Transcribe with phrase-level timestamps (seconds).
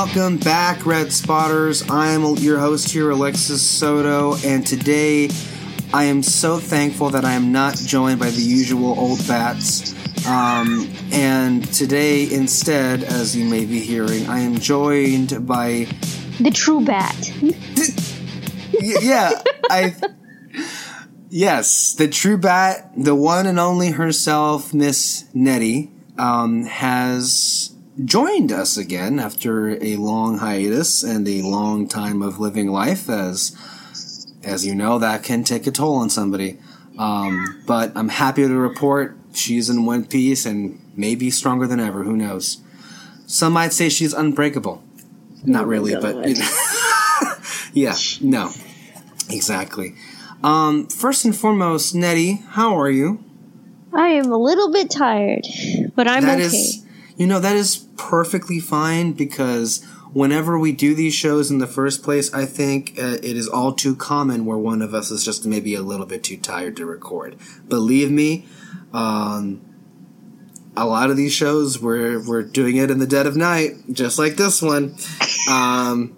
[0.00, 1.90] Welcome back, Red Spotters.
[1.90, 5.28] I am your host here, Alexis Soto, and today
[5.92, 9.92] I am so thankful that I am not joined by the usual old bats.
[10.24, 15.88] Um, and today, instead, as you may be hearing, I am joined by
[16.38, 17.32] the true bat.
[18.80, 19.32] yeah,
[19.68, 19.96] I.
[21.28, 28.76] Yes, the true bat, the one and only herself, Miss Neri, um, has joined us
[28.76, 33.56] again after a long hiatus and a long time of living life as
[34.44, 36.58] as you know that can take a toll on somebody.
[36.98, 42.02] Um, but i'm happy to report she's in one piece and maybe stronger than ever.
[42.04, 42.58] Who knows?
[43.26, 44.82] Some might say she's unbreakable.
[45.44, 47.34] Not oh really but you know.
[47.72, 48.50] yeah no.
[49.30, 49.94] Exactly.
[50.42, 53.22] Um, first and foremost neri how are you?
[53.92, 55.46] I am a little bit tired
[55.94, 56.44] but i'm that okay.
[56.44, 56.84] is,
[57.18, 62.02] you know, that is perfectly fine because whenever we do these shows in the first
[62.02, 65.44] place, I think uh, it is all too common where one of us is just
[65.44, 67.36] maybe a little bit too tired to record.
[67.66, 68.46] Believe me,
[68.92, 69.60] um,
[70.76, 74.16] a lot of these shows we're we're doing it in the dead of night, just
[74.16, 74.94] like this one.
[75.50, 76.14] Um,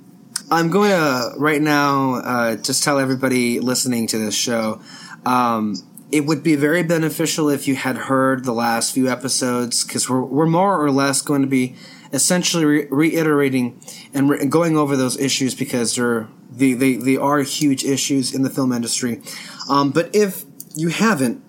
[0.51, 4.83] I'm going to right now uh, just tell everybody listening to this show.
[5.25, 5.77] Um,
[6.13, 10.23] it would be very beneficial if you had heard the last few episodes because we're,
[10.23, 11.77] we're more or less going to be
[12.13, 13.81] essentially re- reiterating
[14.13, 18.43] and re- going over those issues because they're they, they, they are huge issues in
[18.43, 19.23] the film industry.
[19.69, 20.45] Um, but if
[20.75, 21.43] you haven't,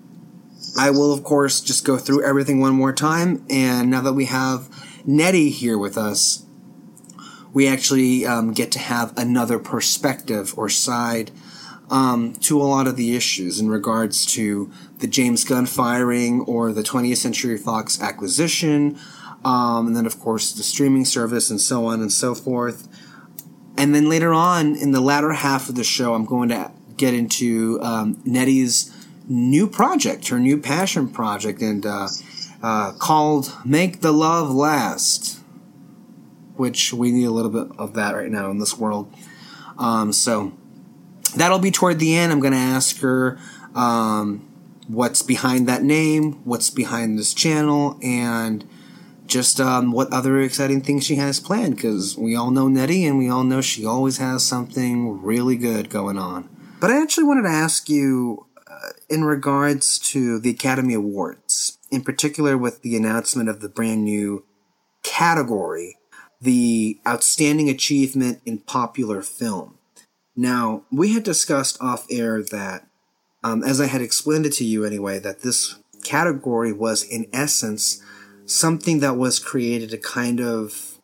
[0.78, 3.44] I will of course just go through everything one more time.
[3.50, 4.68] And now that we have
[5.04, 6.46] Neri here with us,
[7.52, 11.32] we actually um, get to have another perspective or side
[11.92, 16.72] um, to a lot of the issues in regards to the James Gunn firing or
[16.72, 18.98] the 20th Century Fox acquisition,
[19.44, 22.88] um, and then of course the streaming service and so on and so forth.
[23.76, 27.12] And then later on in the latter half of the show, I'm going to get
[27.12, 28.90] into um, Neri's
[29.28, 32.08] new project, her new passion project, and uh,
[32.62, 35.40] uh, called "Make the Love Last,"
[36.56, 39.12] which we need a little bit of that right now in this world.
[39.78, 40.52] Um, so
[41.36, 42.32] that'll be toward the end.
[42.32, 43.38] I'm going to ask her
[43.74, 44.48] um,
[44.88, 48.64] what's behind that name, what's behind this channel, and
[49.26, 51.76] just um, what other exciting things she has planned.
[51.76, 55.88] Because we all know Neri, and we all know she always has something really good
[55.90, 56.48] going on.
[56.80, 62.02] But I actually wanted to ask you uh, in regards to the Academy Awards, in
[62.02, 64.44] particular with the announcement of the brand new
[65.02, 65.96] category,
[66.40, 69.78] the Outstanding Achievement in Popular Film.
[70.36, 72.86] Now, we had discussed off air that,
[73.44, 78.02] um, as I had explained it to you anyway, that this category was in essence
[78.46, 80.98] something that was created to kind of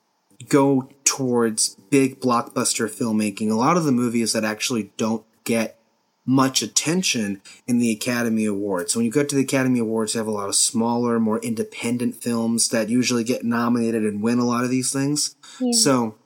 [0.49, 3.50] go towards big blockbuster filmmaking.
[3.50, 5.78] A lot of the movies that actually don't get
[6.25, 8.93] much attention in the Academy Awards.
[8.93, 11.38] So when you go to the Academy Awards, you have a lot of smaller, more
[11.38, 15.37] independent films that usually get nominated and win a lot of these things.
[15.59, 15.72] Yeah.
[15.72, 16.17] So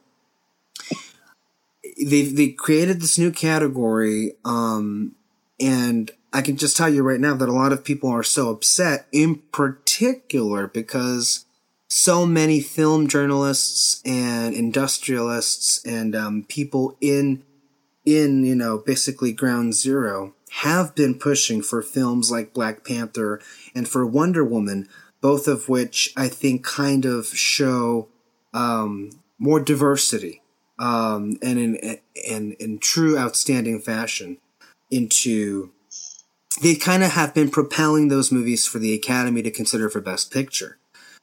[1.97, 5.15] they they created this new category, um,
[5.61, 8.51] and I can just tell you right now that a lot of people are so
[8.51, 11.45] upset, in particular because
[11.89, 17.45] so many film journalists and industrialists and um, people in
[18.05, 23.41] in you know basically ground zero have been pushing for films like Black Panther
[23.75, 24.87] and for Wonder Woman,
[25.21, 28.09] both of which I think kind of show
[28.53, 30.42] um, more diversity
[30.83, 31.99] um, and in
[32.29, 34.39] and in true outstanding fashion
[34.91, 35.71] into
[36.61, 40.33] they kind of have been propelling those movies for the Academy to consider for Best
[40.33, 40.79] Picture.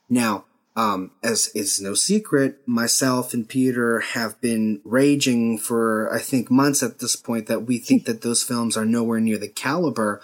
[0.09, 0.45] Now,
[0.77, 6.81] um, as is no secret, myself and Peter have been raging for I think months
[6.81, 10.21] at this point that we think that those films are nowhere near the caliber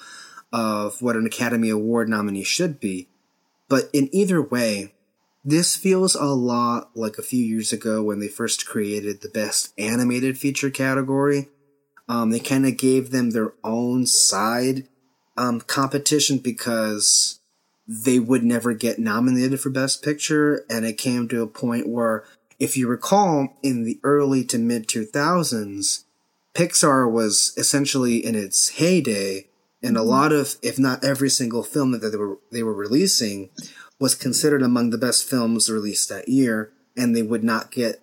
[0.54, 3.10] of what an Academy Award nominee should be.
[3.68, 4.95] But in either way,
[5.46, 9.72] this feels a lot like a few years ago when they first created the best
[9.78, 11.50] animated feature category.
[12.10, 14.88] Um, they kind of gave them their own side
[15.38, 17.40] um, competition because
[17.88, 22.24] they would never get nominated for Best Picture, and it came to a point where,
[22.58, 26.06] if you recall, in the early to mid 2000s,
[26.56, 29.48] Pixar was essentially in its heyday,
[29.84, 30.10] and a mm-hmm.
[30.10, 33.50] lot of, if not every single film that they were they were releasing
[34.00, 38.02] was considered among the best films released that year, and they would not get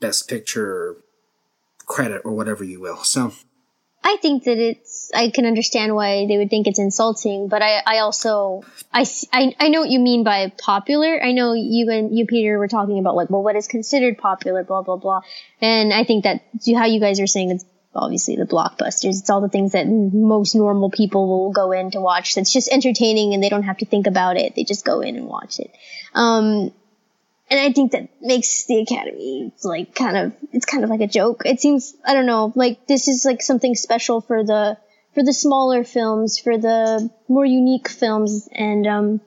[0.00, 0.96] Best Picture
[1.86, 3.02] credit or whatever you will.
[3.04, 3.32] So,
[4.04, 7.82] I think that it's, I can understand why they would think it's insulting, but I,
[7.84, 8.62] I also,
[8.92, 11.22] I, I, I know what you mean by popular.
[11.22, 14.62] I know you and you, Peter, were talking about like, well, what is considered popular,
[14.62, 15.22] blah, blah, blah.
[15.60, 16.42] And I think that
[16.76, 19.18] how you guys are saying it's obviously the blockbusters.
[19.20, 22.34] It's all the things that most normal people will go in to watch.
[22.34, 24.54] That's just entertaining and they don't have to think about it.
[24.54, 25.70] They just go in and watch it.
[26.14, 26.72] Um,
[27.50, 31.06] and I think that makes the Academy like kind of it's kind of like a
[31.06, 31.42] joke.
[31.46, 34.76] It seems I don't know like this is like something special for the
[35.14, 39.20] for the smaller films, for the more unique films, and um,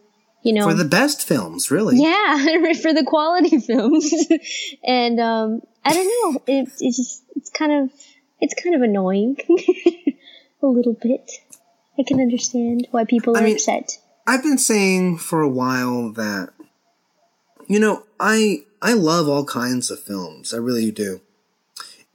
[0.43, 1.99] you know For the best films, really.
[1.99, 2.37] yeah,
[2.81, 4.13] for the quality films.
[4.85, 6.41] and um, I don't know.
[6.45, 7.91] It, it's just it's kind of
[8.41, 9.38] it's kind of annoying
[10.61, 11.31] a little bit.
[11.97, 13.97] I can understand why people are I mean- upset.
[14.27, 16.49] I've been saying for a while that
[17.67, 20.53] you know, I I love all kinds of films.
[20.53, 21.21] I really do.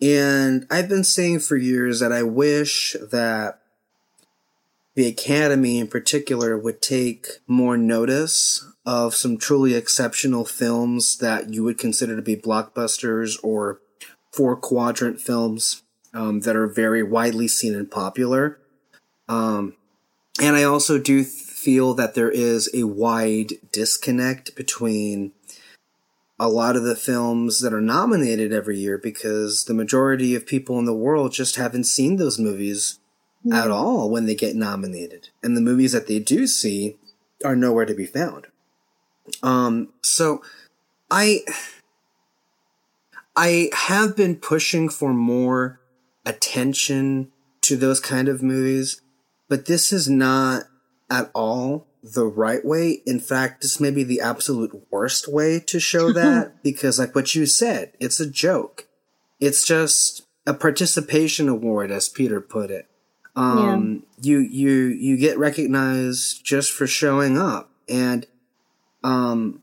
[0.02, 3.61] And I've been saying for years that I wish that
[4.94, 11.64] the Academy in particular would take more notice of some truly exceptional films that you
[11.64, 13.81] would consider to be blockbusters or
[14.31, 15.82] four quadrant films
[16.16, 18.58] um, that are very widely seen and popular.
[19.28, 19.74] Um,
[20.40, 25.32] and I also do th- feel that there is a wide disconnect between
[26.38, 30.78] a lot of the films that are nominated every year because the majority of people
[30.78, 32.98] in the world just haven't seen those movies
[33.52, 35.28] at all when they get nominated.
[35.42, 36.96] And the movies that they do see
[37.44, 38.46] are nowhere to be found.
[39.42, 40.42] Um, so
[41.10, 41.40] I
[43.36, 45.80] I have been pushing for more
[46.26, 47.32] attention
[47.62, 49.00] to those kind of movies,
[49.49, 50.64] but this is not
[51.11, 53.02] at all the right way.
[53.06, 57.34] In fact, this may be the absolute worst way to show that because, like what
[57.34, 58.87] you said, it's a joke.
[59.40, 62.87] It's just a participation award, as Peter put it.
[63.34, 67.70] Um, you, you, you get recognized just for showing up.
[67.87, 68.26] And,
[69.05, 69.62] um,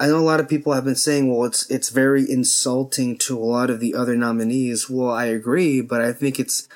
[0.00, 3.36] I know a lot of people have been saying, well, it's, it's very insulting to
[3.36, 4.88] a lot of the other nominees.
[4.88, 6.66] Well, I agree, but I think it's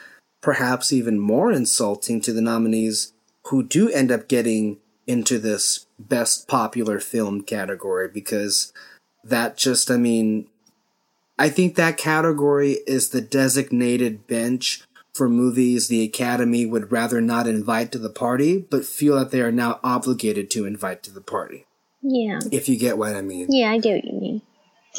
[0.42, 4.76] perhaps even more insulting to the nominees who do end up getting
[5.06, 8.74] into this best popular film category because
[9.24, 10.46] that just, I mean,
[11.38, 14.82] I think that category is the designated bench
[15.14, 19.40] for movies the Academy would rather not invite to the party, but feel that they
[19.40, 21.64] are now obligated to invite to the party.
[22.06, 23.46] Yeah, If you get what I mean.
[23.50, 24.42] yeah, I get what you mean.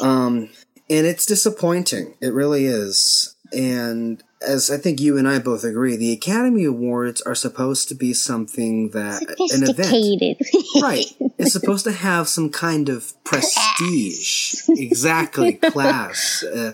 [0.00, 0.50] Um,
[0.90, 2.14] and it's disappointing.
[2.20, 3.34] It really is.
[3.52, 7.94] And as I think you and I both agree, the Academy Awards are supposed to
[7.94, 10.38] be something that an event.
[10.82, 11.06] Right.
[11.38, 14.56] It's supposed to have some kind of prestige.
[14.68, 15.52] exactly.
[15.54, 16.42] Class.
[16.42, 16.72] Uh,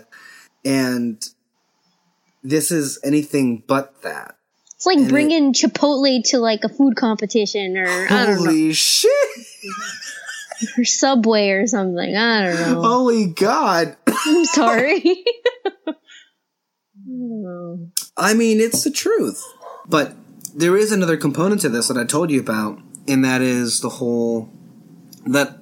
[0.65, 1.23] and
[2.43, 4.35] this is anything but that.
[4.75, 8.45] It's like And it- bringing Chipotle to like a food competition or I don't know,
[8.45, 9.11] Holy shit!
[10.77, 12.15] or Subway or something.
[12.15, 12.81] I don't know.
[12.81, 13.95] Holy God!
[14.07, 15.01] I'm sorry.
[15.05, 15.93] I.
[18.15, 19.43] I mean, it's the truth.
[19.87, 20.13] But
[20.55, 23.89] there is another component to this that I told you about, and that is the
[23.89, 24.49] whole
[25.25, 25.57] that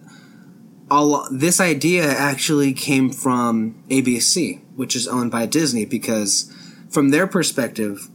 [0.90, 6.54] all this idea actually came from ABC, which is owned by Disney, because
[6.90, 8.10] from their perspective,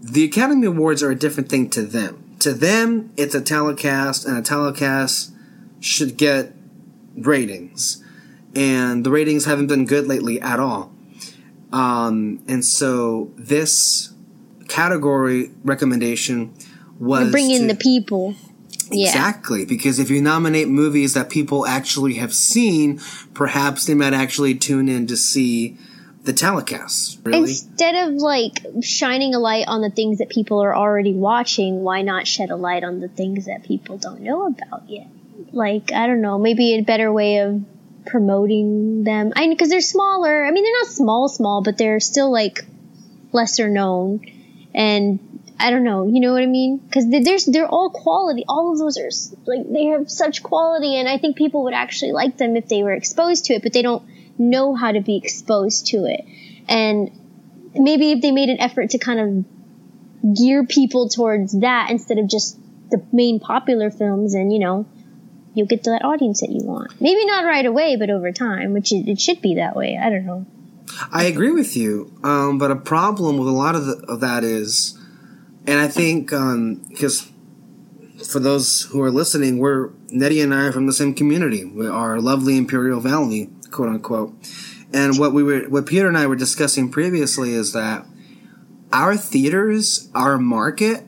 [0.00, 2.36] the Academy Awards are a different thing to them.
[2.40, 5.32] To them, it's a telecast, and a telecast
[5.80, 6.52] should get
[7.16, 8.02] ratings.
[8.54, 10.92] And the ratings haven't been good lately at all.
[11.72, 14.12] Um, and so this
[14.68, 16.54] category recommendation
[16.98, 18.34] was Bring in to- the people.
[18.90, 19.08] Yeah.
[19.08, 23.00] Exactly, because if you nominate movies that people actually have seen,
[23.34, 25.76] perhaps they might actually tune in to see
[26.22, 27.18] the telecast.
[27.24, 27.38] Really?
[27.38, 32.02] Instead of like shining a light on the things that people are already watching, why
[32.02, 35.08] not shed a light on the things that people don't know about yet?
[35.52, 37.62] Like, I don't know, maybe a better way of
[38.06, 39.32] promoting them.
[39.36, 40.44] I because they're smaller.
[40.46, 42.64] I mean, they're not small, small, but they're still like
[43.32, 44.20] lesser known.
[44.74, 45.20] And
[45.58, 46.78] I don't know, you know what I mean?
[46.78, 48.44] Because there's they're all quality.
[48.48, 49.10] All of those are
[49.46, 52.82] like they have such quality, and I think people would actually like them if they
[52.82, 54.02] were exposed to it, but they don't
[54.38, 56.24] know how to be exposed to it.
[56.68, 57.10] And
[57.74, 62.28] maybe if they made an effort to kind of gear people towards that instead of
[62.28, 62.58] just
[62.90, 64.86] the main popular films, and you know,
[65.56, 67.00] you'll get to that audience that you want.
[67.00, 69.98] Maybe not right away, but over time, which it, should be that way.
[70.00, 70.46] I don't know.
[71.10, 74.44] I agree with you, um, but a problem with a lot of, the, of that
[74.44, 74.98] is,
[75.66, 77.28] and I think because
[78.24, 81.64] for those who are listening, we're Neri and I are from the same community.
[81.64, 84.34] We are lovely Imperial Valley, quote unquote.
[84.92, 88.06] And what we were, what Peter and I were discussing previously is that
[88.92, 91.05] our theaters, our market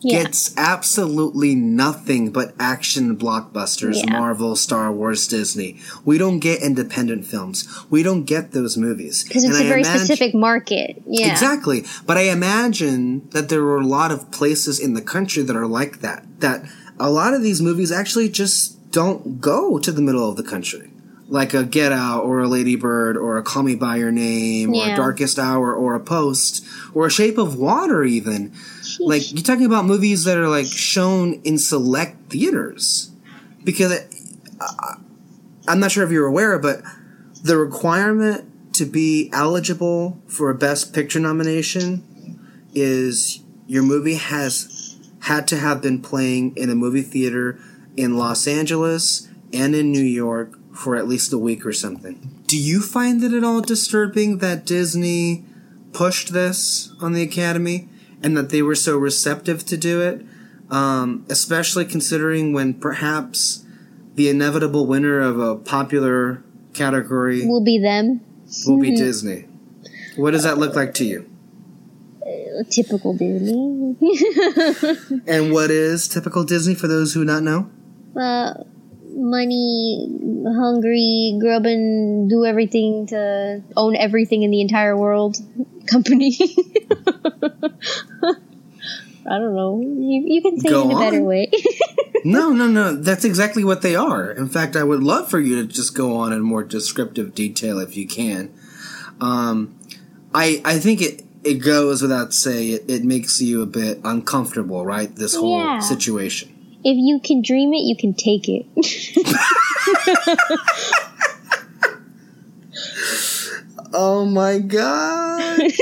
[0.00, 0.22] Yeah.
[0.24, 4.18] gets absolutely nothing but action blockbusters, Yeah.
[4.18, 5.78] Marvel, Star Wars, Disney.
[6.04, 7.66] We don't get independent films.
[7.90, 9.24] We don't get those movies.
[9.24, 11.02] Because it's And a I very specific market.
[11.06, 11.30] Yeah.
[11.32, 11.84] Exactly.
[12.06, 15.66] But I imagine that there are a lot of places in the country that are
[15.66, 16.24] like that.
[16.40, 16.64] That
[16.98, 20.90] a lot of these movies actually just don't go to the middle of the country.
[21.28, 24.72] Like a Get Out or a Lady Bird or a Call Me By Your Name
[24.72, 28.52] or a Darkest Hour or a Post or a Shape of Water even.
[29.00, 33.10] Like you're talking about movies that are like shown in select theaters.
[33.64, 34.14] Because it,
[34.60, 34.96] I,
[35.68, 36.82] I'm not sure if you're aware, but
[37.42, 42.38] the requirement to be eligible for a Best Picture nomination
[42.74, 47.58] is your movie has had to have been playing in a movie theater
[47.96, 52.44] in Los Angeles and in New York for at least a week or something.
[52.46, 55.44] Do you find it at all disturbing that Disney
[55.92, 57.88] pushed this on the Academy
[58.22, 60.24] and that they were so receptive to do it?
[60.70, 63.64] Um, especially considering when perhaps
[64.14, 66.42] the inevitable winner of a popular
[66.74, 68.20] category will be them.
[68.66, 69.46] will be Disney.
[70.16, 71.30] What does that look like to you?
[72.70, 73.96] Typical Disney.
[75.26, 77.70] And what is typical Disney for those who not know?
[78.16, 78.54] uh,
[79.14, 80.08] money,
[80.46, 85.36] hungry, grub and do everything to own everything in the entire world
[85.86, 86.36] company.
[89.28, 89.80] I don't know.
[89.80, 91.24] You, you can say Go it in a better on.
[91.24, 91.50] way.
[92.24, 92.96] No, no, no.
[92.96, 94.32] That's exactly what they are.
[94.32, 97.78] In fact, I would love for you to just go on in more descriptive detail
[97.78, 98.52] if you can.
[99.20, 99.78] Um,
[100.34, 104.84] I I think it it goes without say it, it makes you a bit uncomfortable,
[104.84, 105.14] right?
[105.14, 105.78] This whole Yeah.
[105.78, 106.48] situation.
[106.82, 108.66] if you can dream it, you can take it.
[113.98, 115.72] Oh, oh my god.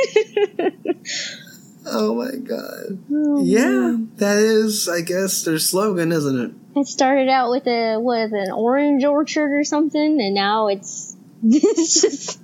[1.87, 2.99] oh my god.
[3.45, 6.53] Yeah, that is, I guess, their slogan, isn't it?
[6.79, 10.69] It started out with a what is it, an orange orchard or something, and now
[10.69, 12.41] it's it's just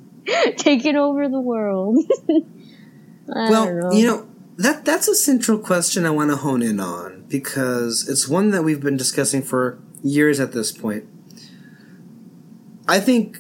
[0.56, 1.98] taking over the world.
[3.32, 3.92] Well, know.
[3.92, 8.26] you know that that's a central question I want to hone in on because it's
[8.26, 11.04] one that we've been discussing for years at this point.
[12.88, 13.38] I think,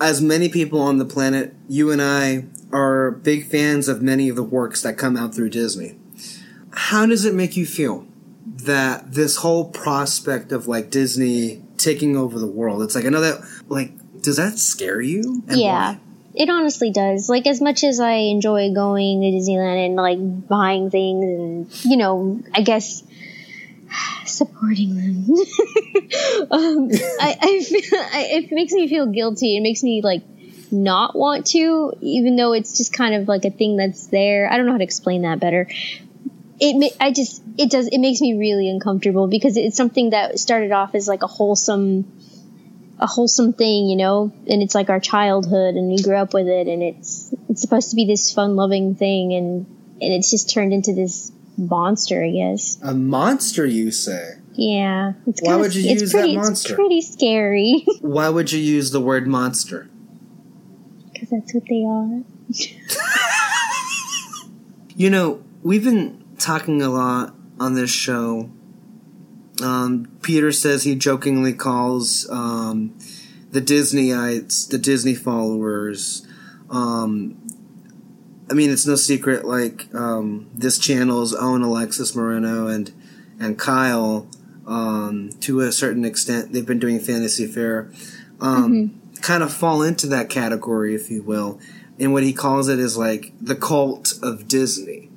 [0.00, 4.36] as many people on the planet, you and I are big fans of many of
[4.36, 5.96] the works that come out through Disney.
[6.72, 8.06] How does it make you feel
[8.44, 12.82] that this whole prospect of like Disney taking over the world?
[12.82, 15.42] It's like I know that like does that scare you?
[15.48, 15.92] And yeah.
[15.92, 16.00] why?
[16.34, 17.30] It honestly does.
[17.30, 21.96] Like as much as I enjoy going to Disneyland and like buying things and you
[21.96, 23.02] know, I guess
[24.24, 25.30] supporting them.
[26.50, 26.90] um,
[27.20, 29.56] I, I feel I, it makes me feel guilty.
[29.56, 30.22] It makes me like
[30.70, 34.50] not want to, even though it's just kind of like a thing that's there.
[34.50, 35.68] I don't know how to explain that better.
[36.58, 40.72] It I just it does it makes me really uncomfortable because it's something that started
[40.72, 42.10] off as like a wholesome
[42.98, 46.48] a wholesome thing, you know, and it's like our childhood and we grew up with
[46.48, 49.66] it and it's it's supposed to be this fun loving thing and
[50.00, 52.78] and it's just turned into this monster, I guess.
[52.82, 54.34] A monster, you say?
[54.54, 55.12] Yeah.
[55.26, 56.68] It's Why would you it's use that pretty, monster?
[56.72, 59.88] It's pretty scary Why would you use the word monster?
[61.12, 62.22] because that's what they are.
[64.98, 68.48] You know, we've been talking a lot on this show.
[69.62, 72.96] Um, Peter says he jokingly calls um,
[73.50, 76.26] the Disneyites, the Disney followers.
[76.70, 77.45] Um,
[78.48, 79.44] I mean, it's no secret.
[79.44, 82.92] Like um, this channel's own Alexis Moreno and
[83.38, 84.28] and Kyle,
[84.66, 87.90] um, to a certain extent, they've been doing Fantasy Fair.
[88.40, 91.58] Um, Kind of fall into that category, if you will.
[91.98, 95.10] And what he calls it is like the cult of Disney.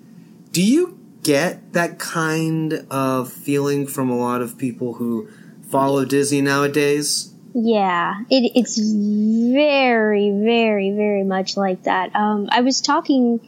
[0.51, 5.29] Do you get that kind of feeling from a lot of people who
[5.69, 7.33] follow Disney nowadays?
[7.61, 12.15] Yeah, it, it's very, very, very much like that.
[12.15, 13.41] Um, I was talking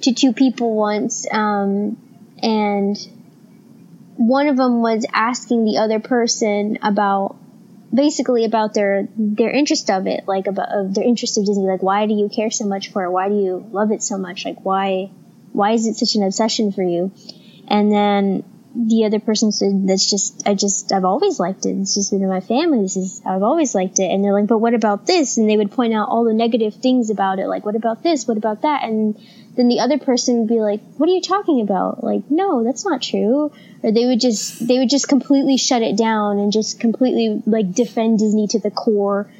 [0.00, 1.96] to two people once, um,
[2.42, 2.96] and
[4.16, 7.36] one of them was asking the other person about
[7.94, 11.64] basically about their their interest of it, like about of their interest of Disney.
[11.64, 13.10] Like, why do you care so much for it?
[13.12, 14.44] Why do you love it so much?
[14.44, 15.12] Like, why
[15.52, 17.12] why is it such an obsession for you?
[17.68, 18.42] And then
[18.74, 21.70] the other person said, "That's just I just I've always liked it.
[21.70, 22.80] It's just been in my family.
[22.80, 25.56] This is I've always liked it." And they're like, "But what about this?" And they
[25.56, 28.26] would point out all the negative things about it, like, "What about this?
[28.26, 29.18] What about that?" And
[29.56, 32.02] then the other person would be like, "What are you talking about?
[32.02, 33.52] Like, no, that's not true."
[33.82, 37.74] Or they would just they would just completely shut it down and just completely like
[37.74, 39.30] defend Disney to the core,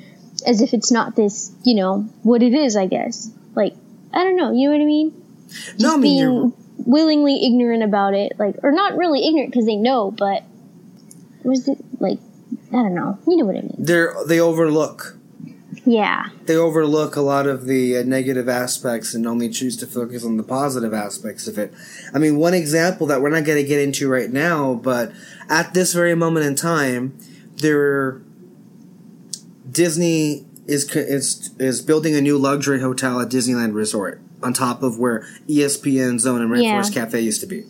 [0.47, 2.77] as if it's not this, you know, what it is.
[2.77, 3.31] I guess.
[3.55, 3.75] Like,
[4.13, 4.53] I don't know.
[4.53, 5.19] You know what I mean?
[5.79, 6.53] no, I mean, you're, being
[6.87, 10.45] willingly ignorant about it, like or not really ignorant because they know, but
[11.43, 12.19] was it like
[12.71, 13.19] I don't know.
[13.27, 13.75] You know what I mean?
[13.79, 15.17] they're they overlook
[15.85, 16.27] Yeah.
[16.47, 20.37] they overlook a lot of the uh, negative aspects and only choose to focus on
[20.37, 21.73] the positive aspects of it.
[22.15, 25.13] I mean, one example that we're not going to get into right now, but
[25.49, 27.19] at this very moment in time,
[27.57, 28.23] there
[29.71, 34.99] Disney is is is building a new luxury hotel at Disneyland Resort on top of
[34.99, 37.05] where ESPN Zone and Rainforest Yeah.
[37.05, 37.65] Cafe used to be.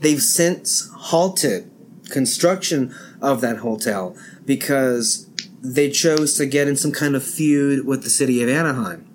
[0.00, 1.70] They've since halted
[2.10, 5.28] construction of that hotel because
[5.62, 9.06] they chose to get in some kind of feud with the city of Anaheim.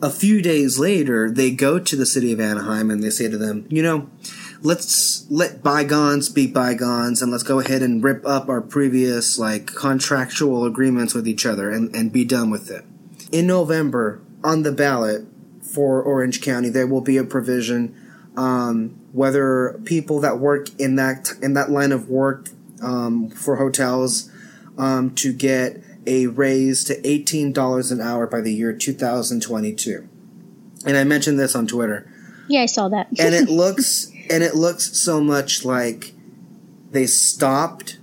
[0.00, 3.36] A few days later, they go to the city of Anaheim and they say to
[3.36, 4.08] them, you know,
[4.62, 9.66] let's let bygones be bygones and let's go ahead and rip up our previous like
[9.66, 12.84] contractual agreements with each other and, and be done with it.
[13.32, 15.26] In November, on the ballot
[15.62, 17.94] for Orange County, there will be a provision
[18.34, 22.48] um, whether people that work in that in that line of work
[22.82, 24.30] um, for hotels
[24.78, 29.42] um, to get a raise to eighteen dollars an hour by the year two thousand
[29.42, 30.08] twenty two.
[30.86, 32.10] And I mentioned this on Twitter
[32.46, 33.08] Yeah, I saw that.
[33.18, 36.14] and it looks and it looks so much like
[36.90, 37.98] they stopped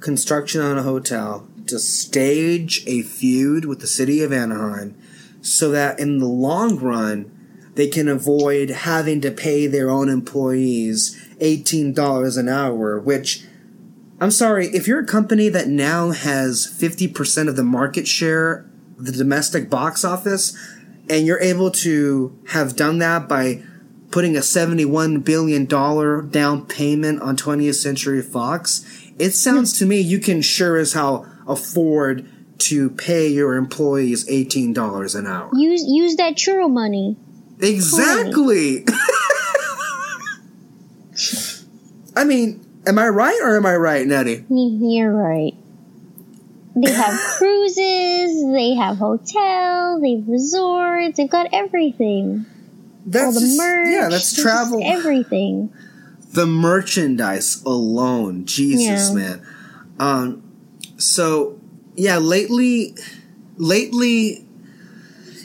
[0.00, 4.96] construction on a hotel to stage a feud with the city of Anaheim
[5.52, 7.34] so that in the long run
[7.74, 13.44] they can avoid having to pay their own employees $18 an hour which
[14.20, 19.12] I'm sorry if you're a company that now has 50% of the market share the
[19.12, 20.56] domestic box office
[21.08, 23.62] and you're able to have done that by
[24.10, 28.84] putting a $71 billion down payment on 20th Century Fox,
[29.18, 32.28] it sounds to me you can sure as hell afford
[32.58, 35.50] to pay your employees $18 an hour.
[35.54, 37.16] use use that churro money.
[37.60, 38.84] Exactly!
[42.16, 44.44] I mean, am I right or am I right, Neri?
[44.50, 45.54] You're right.
[46.76, 52.46] They have cruises, they have hotels, they have resorts, they've got everything.
[53.06, 53.88] That's All the just- merch.
[53.90, 54.80] yeah, that's travel.
[54.84, 55.72] Everything.
[56.32, 59.14] the merchandise alone jesus Yeah.
[59.14, 59.46] man
[59.98, 60.42] um
[60.98, 61.57] so
[61.98, 62.94] yeah lately
[63.56, 64.46] lately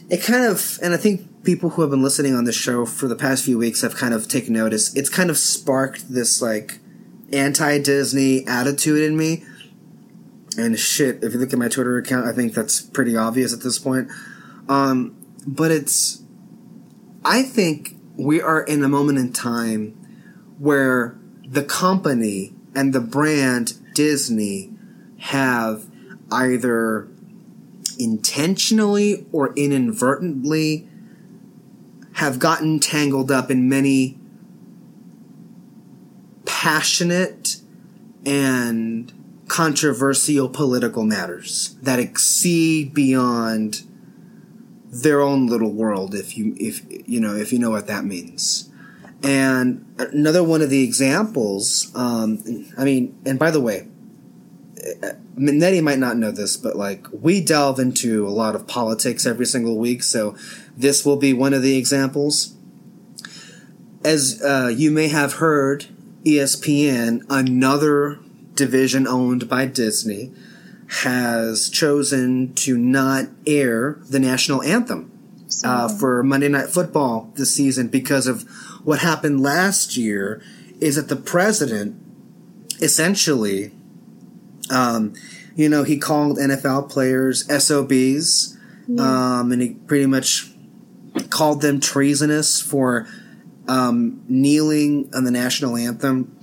[0.09, 3.07] it kind of and i think people who have been listening on the show for
[3.07, 4.95] the past few weeks have kind of taken notice.
[4.95, 6.79] It's kind of sparked this like
[7.31, 9.43] anti-disney attitude in me.
[10.57, 13.61] And shit if you look at my twitter account i think that's pretty obvious at
[13.61, 14.09] this point.
[14.69, 16.21] Um but it's
[17.25, 19.91] i think we are in a moment in time
[20.59, 24.71] where the company and the brand Disney
[25.17, 25.85] have
[26.33, 27.07] either
[27.99, 30.87] intentionally or inadvertently
[32.13, 34.17] have gotten tangled up in many
[36.45, 37.57] passionate
[38.25, 39.11] and
[39.47, 43.83] controversial political matters that exceed beyond
[44.85, 48.69] their own little world if you if you know if you know what that means.
[49.23, 52.43] And another one of the examples, um,
[52.77, 53.87] I mean, and by the way,
[55.35, 59.45] Neri might not know this, but like we delve into a lot of politics every
[59.45, 60.35] single week, so
[60.75, 62.55] this will be one of the examples.
[64.03, 65.85] As uh, you may have heard,
[66.25, 68.19] ESPN, another
[68.53, 70.31] division owned by Disney,
[71.01, 75.11] has chosen to not air the national anthem
[75.63, 78.43] uh, for Monday Night Football this season because of
[78.83, 80.41] what happened last year.
[80.79, 81.95] Is that the president
[82.81, 83.71] essentially,
[84.73, 85.13] um,
[85.55, 88.57] you know, he called NFL players SOBs,
[88.99, 90.51] um, and he pretty much
[91.29, 93.07] called them treasonous for
[93.67, 96.37] um, kneeling on the national anthem.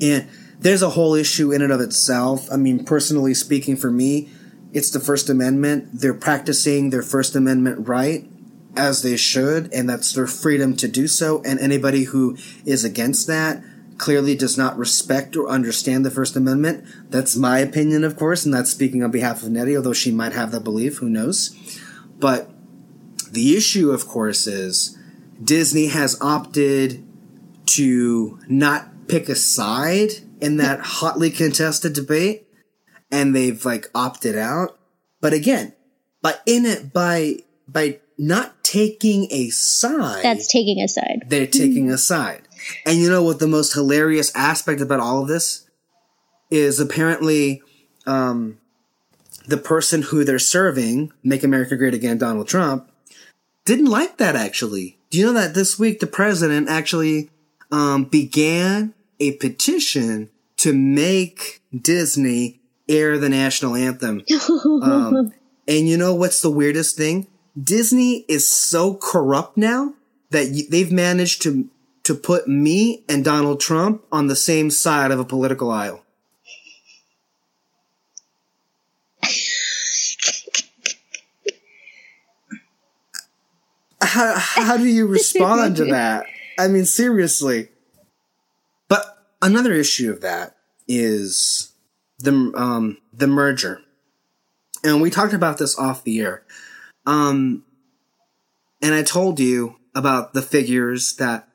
[0.00, 2.48] And there's a whole issue in and of itself.
[2.50, 4.28] I mean, personally speaking, for me,
[4.72, 5.88] it's the First Amendment.
[5.92, 8.28] They're practicing their First Amendment right
[8.76, 11.42] as they should, and that's their freedom to do so.
[11.44, 13.62] And anybody who is against that
[14.02, 16.84] clearly does not respect or understand the First Amendment.
[17.08, 20.32] That's my opinion, of course, and that's speaking on behalf of Neri, although she might
[20.32, 20.98] have that belief.
[20.98, 21.56] Who knows?
[22.18, 22.50] But
[23.30, 24.98] the issue, of course, is
[25.42, 27.06] Disney has opted
[27.66, 30.10] to not pick a side
[30.40, 32.48] in that hotly contested debate,
[33.12, 34.80] and they've like opted out.
[35.20, 35.74] But again,
[36.20, 37.36] by in it by
[37.68, 41.22] by not taking a side, That's taking a side.
[41.28, 42.42] they're taking a side.
[42.86, 45.68] And you know what the most hilarious aspect about all of this
[46.50, 47.62] is apparently
[48.06, 48.58] um,
[49.46, 52.90] the person who they're serving, Make America Great Again, Donald Trump,
[53.64, 54.98] didn't like that actually.
[55.10, 57.30] Do you know that this week the president actually
[57.70, 64.22] um, began a petition to make Disney air the national anthem?
[64.82, 65.32] um,
[65.68, 67.28] and you know what's the weirdest thing?
[67.60, 69.94] Disney is so corrupt now
[70.30, 71.68] that they've managed to
[72.04, 76.02] to put me and Donald Trump on the same side of a political aisle.
[84.12, 86.26] how, how do you respond to that?
[86.58, 87.68] I mean, seriously.
[88.88, 89.04] But
[89.40, 91.72] another issue of that is
[92.18, 93.80] the um, the merger,
[94.84, 96.44] and we talked about this off the air.
[97.06, 97.64] Um,
[98.82, 101.48] and I told you about the figures that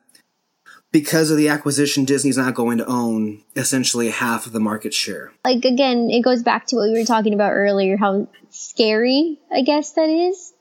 [0.91, 5.33] because of the acquisition, Disney's not going to own essentially half of the market share.
[5.43, 9.61] Like again, it goes back to what we were talking about earlier, how scary I
[9.61, 10.53] guess that is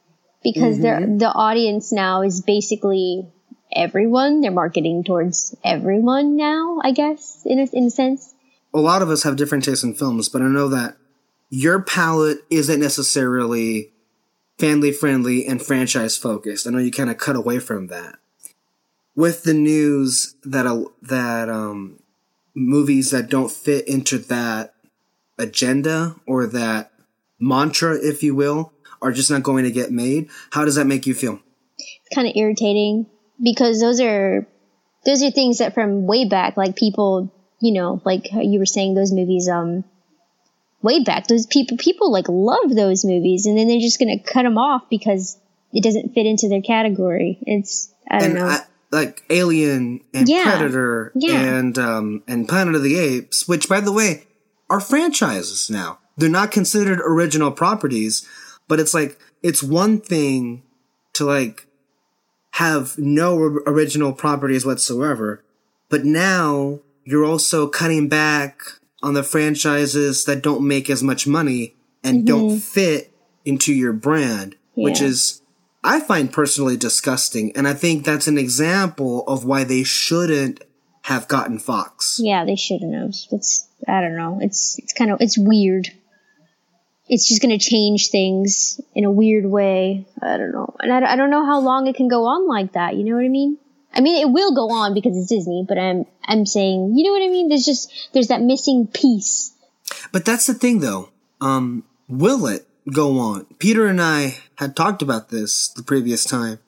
[0.42, 1.18] because mm-hmm.
[1.18, 3.26] the audience now is basically
[3.72, 4.40] everyone.
[4.40, 8.34] They're marketing towards everyone now, I guess, in a, in a sense.
[8.72, 10.96] A lot of us have different tastes in films, but I know that
[11.48, 13.92] your palate isn't necessarily
[14.58, 16.66] family friendly and franchise focused.
[16.66, 18.18] I know you kind of cut away from that.
[19.16, 22.00] With the news that uh, that um,
[22.54, 24.74] movies that don't fit into that
[25.38, 26.92] agenda or that
[27.40, 30.28] mantra, if you will, are just not going to get made.
[30.50, 31.40] How does that make you feel?
[31.78, 33.06] It's kind of irritating
[33.42, 34.46] because those are
[35.04, 38.94] those are things that from way back, like people, you know, like you were saying,
[38.94, 39.84] those movies, um,
[40.82, 44.42] way back, those people, people like love those movies, and then they're just gonna cut
[44.42, 45.38] them off because
[45.72, 47.38] it doesn't fit into their category.
[47.42, 48.46] It's I don't and know.
[48.46, 50.56] I, like Alien and yeah.
[50.56, 51.40] Predator yeah.
[51.40, 54.26] and um and Planet of the Apes, which by the way
[54.68, 55.98] are franchises now.
[56.16, 58.26] They're not considered original properties,
[58.68, 60.62] but it's like, it's one thing
[61.12, 61.66] to like
[62.52, 65.44] have no original properties whatsoever,
[65.88, 68.60] but now you're also cutting back
[69.02, 72.26] on the franchises that don't make as much money and mm-hmm.
[72.26, 73.12] don't fit
[73.44, 74.84] into your brand, yeah.
[74.84, 75.42] which is,
[75.86, 77.56] I find personally disgusting.
[77.56, 80.62] And I think that's an example of why they shouldn't
[81.02, 82.20] have gotten Fox.
[82.22, 83.14] Yeah, they shouldn't have.
[83.30, 84.38] It's, I don't know.
[84.42, 85.88] It's, it's kind of, it's weird
[87.08, 90.06] it's just going to change things in a weird way.
[90.20, 90.74] I don't know.
[90.80, 92.96] And I, I don't know how long it can go on like that.
[92.96, 93.58] You know what I mean?
[93.94, 97.12] I mean, it will go on because it's Disney, but I'm, I'm saying, you know
[97.12, 97.48] what I mean?
[97.48, 99.54] There's just, there's that missing piece.
[100.12, 101.10] But that's the thing though.
[101.40, 103.46] Um, will it go on?
[103.58, 106.58] Peter and I had talked about this the previous time,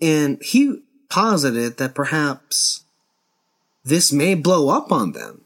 [0.00, 2.84] and he posited that perhaps
[3.84, 5.42] this may blow up on them.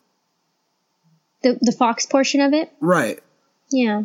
[1.43, 2.73] The, the Fox portion of it?
[2.81, 3.21] Right.
[3.71, 4.03] Yeah.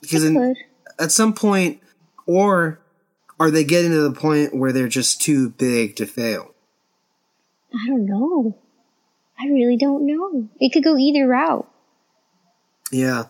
[0.00, 0.56] Because in,
[0.98, 1.80] at some point,
[2.26, 2.80] or
[3.38, 6.54] are they getting to the point where they're just too big to fail?
[7.74, 8.56] I don't know.
[9.38, 10.48] I really don't know.
[10.60, 11.68] It could go either route.
[12.90, 13.24] Yeah.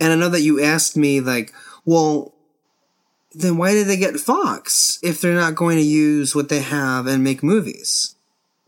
[0.00, 1.52] And I know that you asked me, like,
[1.84, 2.34] well,
[3.34, 7.06] then why did they get Fox if they're not going to use what they have
[7.06, 8.16] and make movies?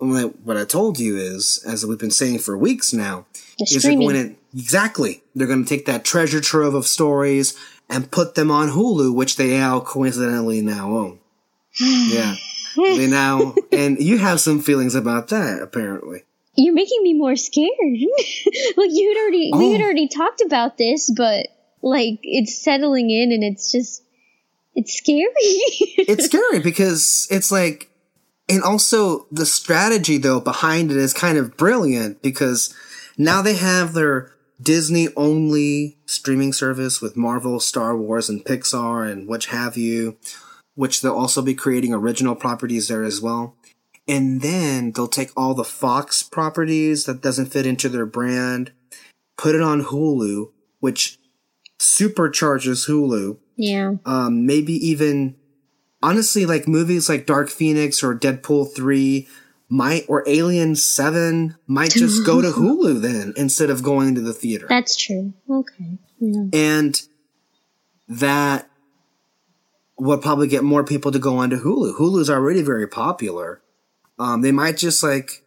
[0.00, 3.26] what I told you is, as we've been saying for weeks now,
[3.58, 7.58] is they're going to exactly they're going to take that treasure trove of stories
[7.90, 11.18] and put them on Hulu, which they now coincidentally now own.
[11.80, 12.37] yeah,
[12.76, 16.22] they now and you have some feelings about that apparently.
[16.59, 17.71] You're making me more scared.
[17.81, 19.59] like you had already oh.
[19.59, 19.85] we had oh.
[19.85, 21.47] already talked about this, but
[21.83, 24.03] like it's settling in and it's just
[24.75, 25.25] it's scary.
[25.38, 27.90] it's scary because it's like
[28.49, 32.75] and also the strategy though behind it is kind of brilliant because
[33.16, 39.29] now they have their Disney only streaming service with Marvel, Star Wars, and Pixar and
[39.29, 40.16] which have you,
[40.75, 43.55] which they'll also be creating original properties there as well.
[44.09, 48.73] And then they'll take all the Fox properties that doesn't fit into their brand,
[49.37, 51.18] put it on Hulu, which
[51.79, 53.38] supercharges Hulu.
[53.57, 53.94] Yeah.
[54.07, 55.37] Um, maybe even
[56.03, 59.29] honestly, like movies like Dark Phoenix or Deadpool 3
[59.68, 64.33] might, or Alien 7 might just go to Hulu then instead of going to the
[64.33, 64.66] theater.
[64.68, 65.35] That's true.
[65.51, 65.99] Okay.
[66.18, 66.44] Yeah.
[66.53, 67.03] And
[68.09, 68.71] that
[69.99, 71.99] would probably get more people to go onto Hulu.
[71.99, 73.61] Hulu's already very popular.
[74.18, 75.44] Um, they might just like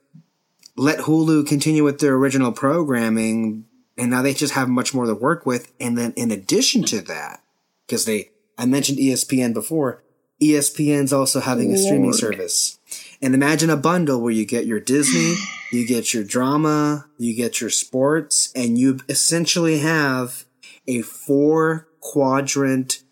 [0.76, 3.66] let Hulu continue with their original programming
[3.98, 5.72] and now they just have much more to work with.
[5.80, 7.44] And then in addition to that,
[7.86, 10.04] because they, I mentioned ESPN before,
[10.42, 11.80] ESPN's also having Lord.
[11.80, 12.80] a streaming service.
[13.22, 15.36] And imagine a bundle where you get your Disney,
[15.72, 20.46] you get your drama, you get your sports, and you essentially have
[20.88, 23.04] a four quadrant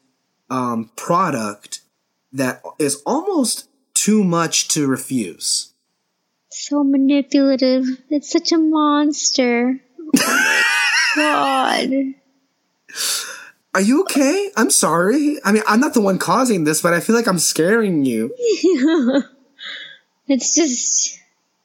[0.49, 1.81] um, product
[2.31, 3.68] that is almost
[3.99, 5.73] too much to refuse.
[6.49, 7.85] So manipulative.
[8.09, 9.79] It's such a monster.
[10.15, 10.63] Oh
[11.15, 11.89] God.
[13.73, 14.51] Are you okay?
[14.57, 15.37] I'm sorry.
[15.43, 18.33] I mean, I'm not the one causing this, but I feel like I'm scaring you.
[20.27, 21.19] it's just,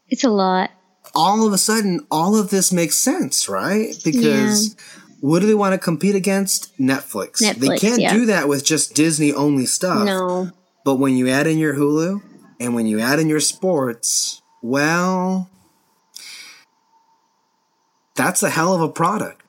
[0.09, 0.71] it's a lot.
[1.15, 3.95] All of a sudden, all of this makes sense, right?
[4.05, 4.83] Because yeah.
[5.21, 6.77] what do they want to compete against?
[6.79, 7.41] Netflix.
[7.41, 8.13] Netflix they can't yeah.
[8.13, 10.05] do that with just Disney only stuff.
[10.05, 10.51] No.
[10.85, 12.23] But when you add in your Hulu
[12.61, 15.51] and when you add in your sports, well,
[18.15, 19.43] that's a hell of a product.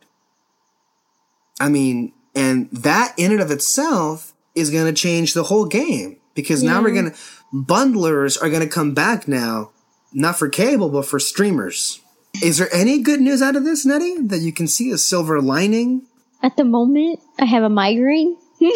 [1.59, 6.17] I mean, and that in and of itself is going to change the whole game
[6.33, 6.71] because yeah.
[6.71, 7.17] now we're going to,
[7.53, 9.71] bundlers are going to come back now,
[10.13, 12.01] not for cable, but for streamers.
[12.43, 15.41] Is there any good news out of this, Neri, that you can see a silver
[15.41, 16.05] lining?
[16.43, 18.35] At the moment, I have a migraine.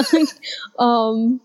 [0.78, 1.40] um,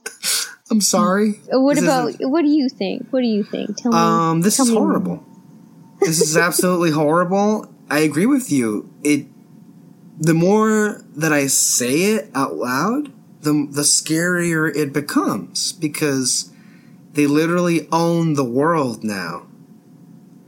[0.70, 1.42] I'm sorry.
[1.50, 3.10] What this about, what do you think?
[3.10, 3.78] What do you think?
[3.78, 3.98] Tell me.
[3.98, 5.24] Um, this is horrible.
[6.00, 7.74] this is absolutely horrible.
[7.90, 8.94] I agree with you.
[9.04, 9.28] It
[10.18, 16.52] the more that I say it out loud, the the scarier it becomes because
[17.14, 19.48] they literally own the world now.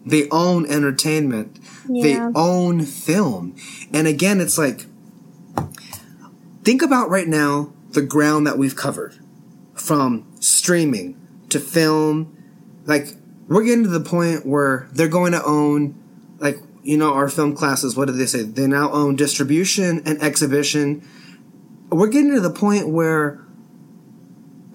[0.06, 1.60] They own entertainment.
[1.89, 2.04] Yeah.
[2.04, 3.56] They own film.
[3.93, 4.86] And again, it's like
[6.63, 9.17] think about right now the ground that we've covered
[9.73, 12.38] from streaming to film.
[12.86, 13.15] Like
[13.47, 15.99] we're getting to the point where they're going to own
[16.39, 18.43] like you know, our film classes, what do they say?
[18.43, 21.08] They now own distribution and exhibition.
[21.89, 23.39] We're getting to the point where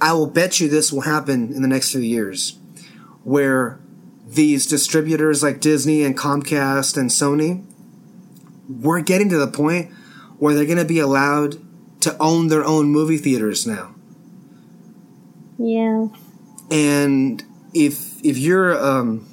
[0.00, 2.59] I will bet you this will happen in the next few years,
[3.24, 3.78] where
[4.26, 7.64] these distributors like Disney and Comcast and Sony,
[8.68, 9.92] we're getting to the point
[10.38, 11.57] where they're going to be allowed
[12.01, 13.95] to own their own movie theaters now.
[15.59, 16.09] Yeah.
[16.71, 17.43] And
[17.75, 19.27] if if you're um,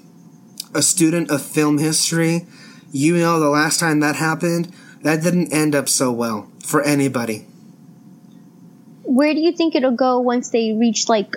[0.73, 2.47] a student of film history,
[2.91, 7.45] you know the last time that happened, that didn't end up so well for anybody.
[9.03, 11.35] Where do you think it'll go once they reach like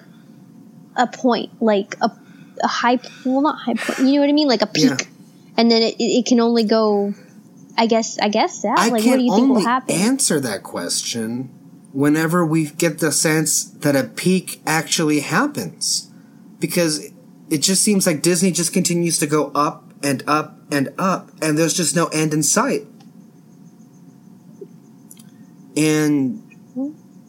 [0.96, 2.10] a point, like a,
[2.62, 5.06] a high, well, not high point, you know what I mean, like a peak, yeah.
[5.56, 7.14] and then it, it can only go.
[7.78, 8.18] I guess.
[8.18, 8.76] I guess that.
[8.76, 9.94] I like, what do you think will happen?
[9.94, 11.44] Answer that question
[11.92, 16.10] whenever we get the sense that a peak actually happens,
[16.58, 17.12] because
[17.48, 21.56] it just seems like Disney just continues to go up and up and up, and
[21.56, 22.82] there's just no end in sight.
[25.76, 26.42] And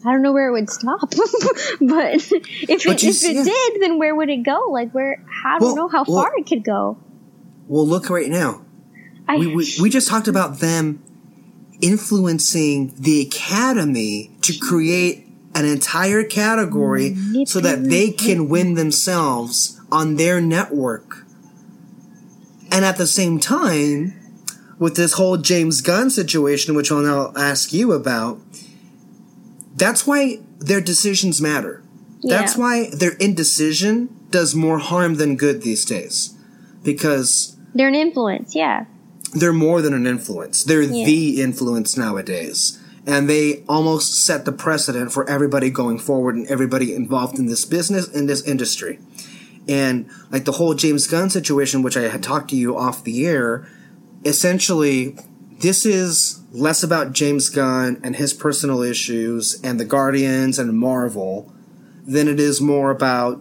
[0.04, 3.44] I don't know where it would stop, but if but it, if it yeah.
[3.44, 4.66] did, then where would it go?
[4.70, 5.24] Like where?
[5.44, 6.98] I don't well, know how well, far it could go.
[7.68, 8.64] Well, look right now.
[9.30, 11.02] I, we, we we just talked about them
[11.80, 17.16] influencing the academy to create an entire category
[17.46, 21.24] so that they can win themselves on their network.
[22.72, 24.14] And at the same time,
[24.78, 28.40] with this whole James Gunn situation, which I'll now ask you about,
[29.74, 31.82] that's why their decisions matter.
[32.20, 32.38] Yeah.
[32.38, 36.34] That's why their indecision does more harm than good these days.
[36.82, 38.86] Because they're an influence, yeah.
[39.32, 40.64] They're more than an influence.
[40.64, 41.04] They're yeah.
[41.04, 42.78] the influence nowadays.
[43.06, 47.64] And they almost set the precedent for everybody going forward and everybody involved in this
[47.64, 48.98] business, in this industry.
[49.68, 53.26] And like the whole James Gunn situation, which I had talked to you off the
[53.26, 53.68] air,
[54.24, 55.16] essentially,
[55.60, 61.52] this is less about James Gunn and his personal issues and the Guardians and Marvel
[62.06, 63.40] than it is more about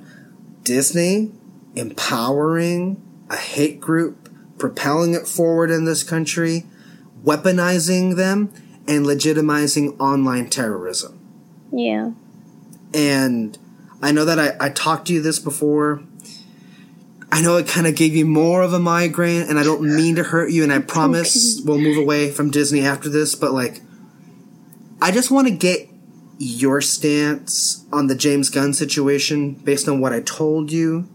[0.63, 1.31] Disney
[1.75, 4.18] empowering a hate group,
[4.59, 6.65] propelling it forward in this country,
[7.23, 8.53] weaponizing them,
[8.87, 11.19] and legitimizing online terrorism.
[11.71, 12.11] Yeah.
[12.93, 13.57] And
[14.01, 16.03] I know that I, I talked to you this before.
[17.31, 20.15] I know it kind of gave you more of a migraine, and I don't mean
[20.15, 23.81] to hurt you, and I promise we'll move away from Disney after this, but like,
[25.01, 25.87] I just want to get
[26.39, 31.07] your stance on the James Gunn situation based on what I told you.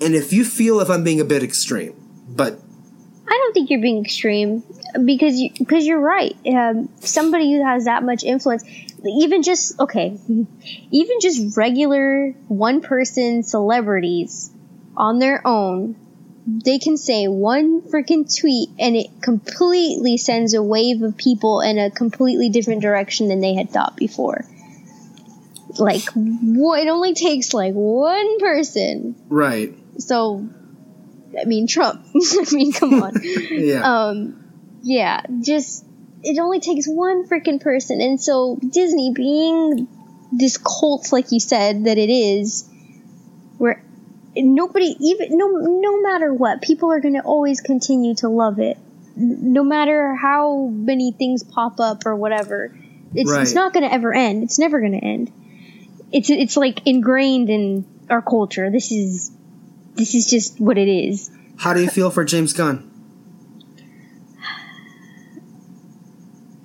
[0.00, 2.03] And if you feel if I'm being a bit extreme,
[2.34, 2.58] but
[3.26, 4.62] I don't think you're being extreme
[5.04, 6.36] because you, because you're right.
[6.46, 8.64] Um, somebody who has that much influence,
[9.04, 10.18] even just okay,
[10.90, 14.50] even just regular one person celebrities
[14.96, 15.96] on their own,
[16.46, 21.78] they can say one freaking tweet and it completely sends a wave of people in
[21.78, 24.44] a completely different direction than they had thought before.
[25.78, 29.16] Like, it only takes like one person.
[29.28, 29.74] Right.
[29.98, 30.48] So,
[31.40, 32.06] I mean, Trump.
[32.14, 33.12] I mean, come on.
[33.22, 33.80] yeah.
[33.82, 34.44] Um,
[34.82, 35.84] yeah, just,
[36.22, 38.00] it only takes one freaking person.
[38.00, 39.88] And so, Disney being
[40.32, 42.68] this cult, like you said, that it is,
[43.58, 43.82] where
[44.36, 48.76] nobody even no no matter what, people are going to always continue to love it,
[49.16, 52.76] no matter how many things pop up or whatever.
[53.14, 53.42] It's Right.
[53.42, 54.42] it's not going to ever end.
[54.42, 55.30] It's never going to end.
[56.10, 58.70] It's it's like ingrained in our culture.
[58.70, 59.30] This is
[59.94, 61.30] this is just what it is.
[61.56, 62.90] How do you feel for James Gunn?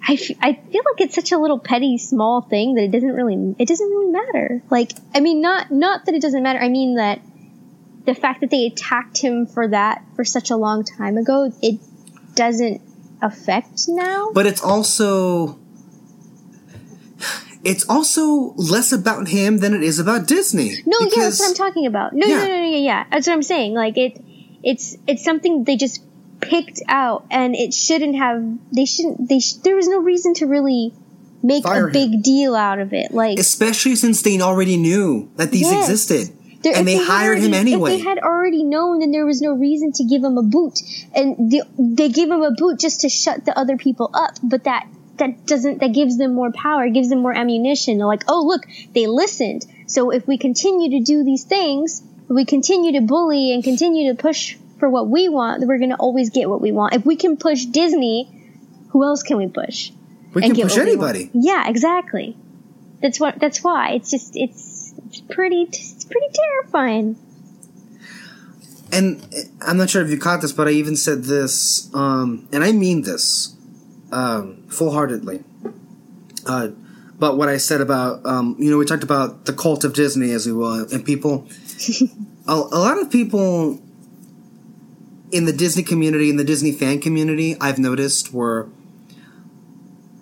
[0.07, 3.13] I, f- I feel like it's such a little petty small thing that it doesn't
[3.13, 6.67] really it doesn't really matter like i mean not not that it doesn't matter i
[6.67, 7.21] mean that
[8.05, 11.79] the fact that they attacked him for that for such a long time ago it
[12.33, 12.81] doesn't
[13.21, 15.59] affect now But it's also
[17.63, 20.75] it's also less about him than it is about Disney.
[20.85, 22.37] no yeah that's what i'm talking about no Yeah.
[22.37, 24.21] no no no yeah yeah that's what i'm saying like it
[24.63, 26.01] it's it's something they just
[26.41, 28.41] picked out and it shouldn't have
[28.73, 30.93] they shouldn't they sh- there was no reason to really
[31.43, 31.93] make Fire a him.
[31.93, 35.89] big deal out of it like Especially since they already knew that these Yes.
[35.89, 36.35] existed.
[36.61, 37.93] There- and they had hired him anyway.
[37.95, 40.77] If they had already known, then there was no reason to give him a boot,
[41.15, 44.31] and the, they gave him a boot just to shut the other people up.
[44.43, 44.85] But that
[45.19, 47.97] that doesn't that gives them more power, gives them more ammunition.
[47.97, 49.65] They're like, oh look, they listened.
[49.87, 54.13] So if we continue to do these things, if we continue to bully and continue
[54.13, 56.95] to push for what we want, then we're gonna always get what we want.
[56.95, 58.29] If we can push Disney,
[58.89, 59.91] who else can we push?
[60.33, 61.15] we can push what we want?
[61.15, 61.29] anybody.
[61.33, 62.35] Yeah, exactly.
[63.01, 63.39] That's what.
[63.39, 63.91] That's why.
[63.91, 64.35] It's just.
[64.35, 64.93] It's.
[65.07, 65.63] It's pretty.
[65.63, 67.17] It's pretty terrifying.
[68.91, 69.23] And
[69.61, 72.71] I'm not sure if you caught this, but I even said this, um, and I
[72.71, 73.55] mean this
[74.11, 75.43] um, full heartedly.
[76.45, 76.69] Uh,
[77.17, 80.31] but what I said about, um, you know, we talked about the cult of Disney,
[80.31, 81.47] as we will, and people,
[82.47, 83.79] a, a lot of people
[85.31, 88.69] in the Disney community, in the Disney fan community, I've noticed were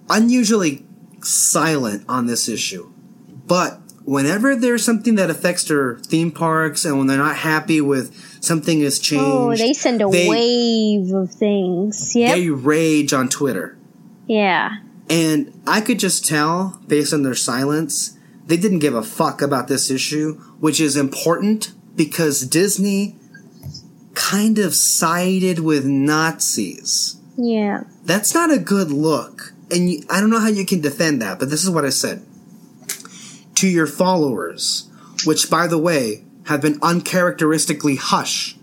[0.09, 0.85] unusually
[1.21, 2.91] silent on this issue.
[3.45, 8.13] But whenever there's something that affects their theme parks and when they're not happy with
[8.43, 12.15] something has changed, Oh, they send a they- wave of things.
[12.15, 12.35] Yep.
[12.35, 13.76] they rage on Twitter.
[14.27, 14.77] Yeah.
[15.09, 19.67] And I could just tell, based on their silence, they didn't give a fuck about
[19.67, 23.15] this issue, which is important because Disney
[24.13, 27.19] kind of sided with Nazis.
[27.37, 27.83] Yeah.
[28.03, 29.53] That's not a good look.
[29.71, 31.89] And you, I don't know how you can defend that, but this is what I
[31.89, 32.25] said.
[33.55, 34.89] To your followers,
[35.25, 38.57] which, by the way, have been uncharacteristically hush,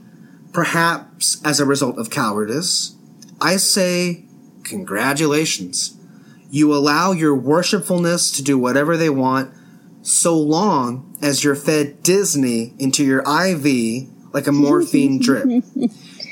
[0.52, 2.96] perhaps as a result of cowardice,
[3.40, 4.24] I say,
[4.64, 5.96] congratulations.
[6.50, 9.52] You allow your worshipfulness to do whatever they want,
[10.02, 15.64] so long as you're fed Disney into your IV like a morphine drip.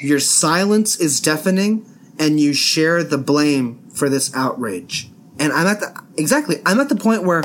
[0.01, 1.87] Your silence is deafening,
[2.19, 5.11] and you share the blame for this outrage.
[5.39, 6.57] And I'm at the exactly.
[6.67, 7.45] I'm at the point where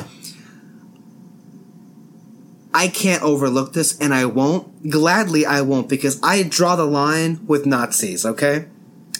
[2.73, 4.89] I can't overlook this, and I won't.
[4.89, 8.26] Gladly, I won't because I draw the line with Nazis.
[8.26, 8.67] Okay,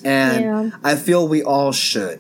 [0.04, 0.70] and Yeah.
[0.84, 2.20] I feel we all should.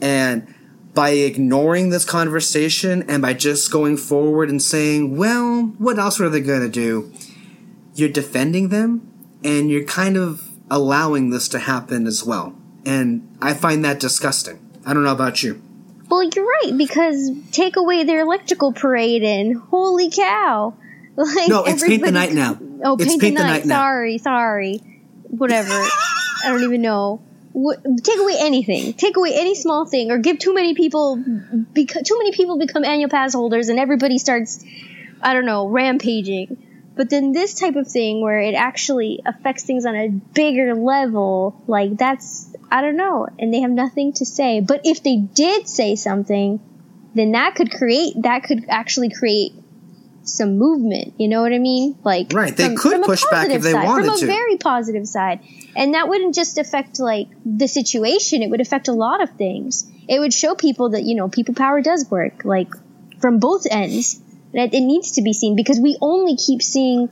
[0.00, 0.52] And
[0.94, 6.28] by ignoring this conversation and by just going forward and saying, "Well, what else are
[6.28, 7.12] they going to do?"
[7.94, 9.02] You're defending them,
[9.44, 12.54] and you're kind of allowing this to happen as well.
[12.84, 14.58] And I find that disgusting.
[14.84, 15.60] I don't know about you.
[16.08, 20.74] Well, you're right because take away their electrical parade and holy cow!
[21.18, 22.58] Like No, it's paint the night now.
[22.84, 23.56] Oh, It's paint, paint the the night.
[23.60, 23.76] night now.
[23.80, 24.80] Sorry, sorry.
[25.30, 25.82] Whatever.
[26.46, 27.20] I don't even know.
[27.52, 28.92] What, take away anything.
[28.94, 31.16] Take away any small thing, or give too many people.
[31.16, 34.62] Beca- too many people become annual pass holders, and everybody starts.
[35.22, 36.62] I don't know, rampaging.
[36.96, 41.62] But then this type of thing where it actually affects things on a bigger level,
[41.66, 44.60] like that's I don't know, and they have nothing to say.
[44.60, 46.60] But if they did say something,
[47.14, 49.52] then that could create that could actually create
[50.22, 51.14] some movement.
[51.18, 51.96] You know what I mean?
[52.02, 54.26] Like Right, they could a push back if they side, wanted from a to.
[54.26, 55.40] very positive side,
[55.76, 58.42] and that wouldn't just affect like the situation.
[58.42, 59.86] It would affect a lot of things.
[60.08, 62.68] It would show people that you know people power does work, like
[63.20, 64.20] from both ends.
[64.54, 67.10] That it needs to be seen because we only keep seeing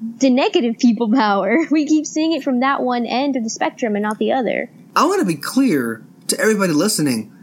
[0.00, 1.58] the negative people power.
[1.70, 4.70] We keep seeing it from that one end of the spectrum and not the other.
[4.96, 7.34] I want to be clear to everybody listening.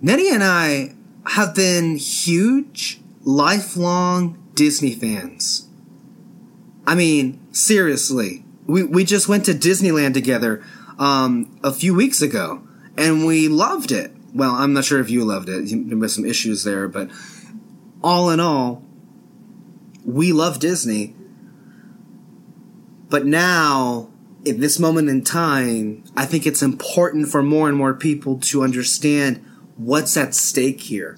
[0.00, 0.94] Neri and I
[1.26, 5.66] have been huge, lifelong Disney fans.
[6.86, 8.44] I mean, seriously.
[8.68, 10.62] We, we just went to Disneyland together
[10.98, 12.62] um, a few weeks ago,
[12.96, 14.12] and we loved it.
[14.34, 15.88] Well, I'm not sure if you loved it.
[15.88, 17.10] There was some issues there, but
[18.04, 18.84] all in all,
[20.04, 21.14] we love Disney.
[23.08, 24.10] But now,
[24.46, 28.62] at this moment in time, I think it's important for more and more people to
[28.62, 29.42] understand
[29.76, 31.16] what's at stake here.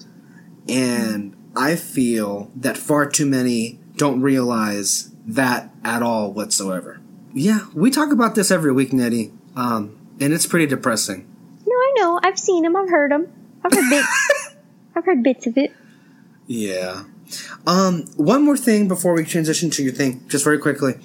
[0.69, 7.00] And I feel that far too many don't realize that at all whatsoever.
[7.33, 11.27] Yeah, we talk about this every week, Neri, um, and it's pretty depressing.
[11.65, 12.19] No, I know.
[12.23, 12.75] I've seen him.
[12.75, 13.31] I've heard him.
[13.63, 14.55] I've heard bits.
[14.95, 15.73] I've heard bits of it.
[16.47, 17.03] Yeah.
[17.65, 20.95] Um, one more thing before we transition to your thing, just very quickly.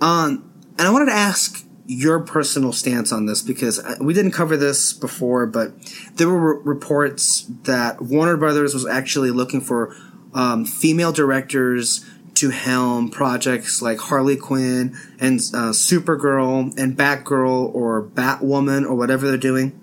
[0.00, 4.32] Um, and I wanted to ask your personal stance on this because uh, we didn't
[4.32, 5.72] cover this before, but
[6.14, 9.94] there were reports that Warner Brothers was actually looking for
[10.32, 12.04] um, female directors
[12.44, 19.26] to helm projects like Harley Quinn and uh, Supergirl and Batgirl or Batwoman or whatever
[19.26, 19.80] they're doing.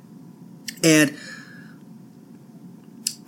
[0.84, 1.18] And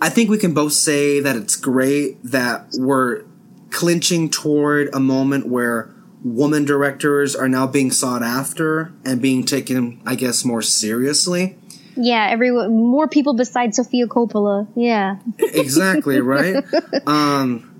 [0.00, 3.24] I think we can both say that it's great that we're
[3.70, 10.00] clinching toward a moment where woman directors are now being sought after and being taken,
[10.06, 11.58] I guess, more seriously.
[11.96, 14.68] Yeah, everyone, more people besides Sofia Coppola.
[14.76, 15.16] Yeah.
[15.38, 16.64] exactly, right?
[17.08, 17.73] um,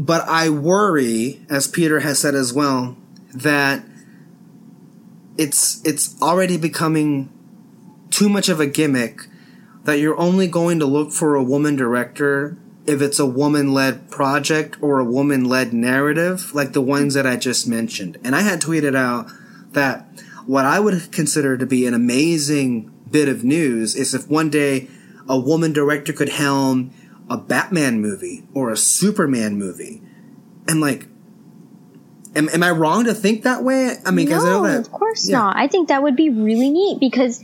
[0.00, 2.96] but I worry, as Peter has said as well,
[3.34, 3.84] that
[5.36, 7.28] it's it's already becoming
[8.08, 9.26] too much of a gimmick
[9.84, 14.10] that you're only going to look for a woman director if it's a woman led
[14.10, 18.16] project or a woman led narrative, like the ones that I just mentioned.
[18.24, 19.30] And I had tweeted out
[19.72, 20.06] that
[20.46, 24.88] what I would consider to be an amazing bit of news is if one day
[25.28, 26.90] a woman director could helm
[27.30, 30.02] a Batman movie or a Superman movie.
[30.68, 31.06] And like,
[32.34, 33.96] am, am I wrong to think that way?
[34.04, 34.86] I mean, because no, I know that.
[34.86, 35.38] Of course yeah.
[35.38, 35.56] not.
[35.56, 37.38] I think that would be really neat because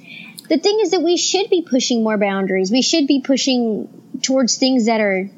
[0.48, 2.70] the thing is that we should be pushing more boundaries.
[2.70, 3.88] We should be pushing
[4.22, 5.30] towards things that are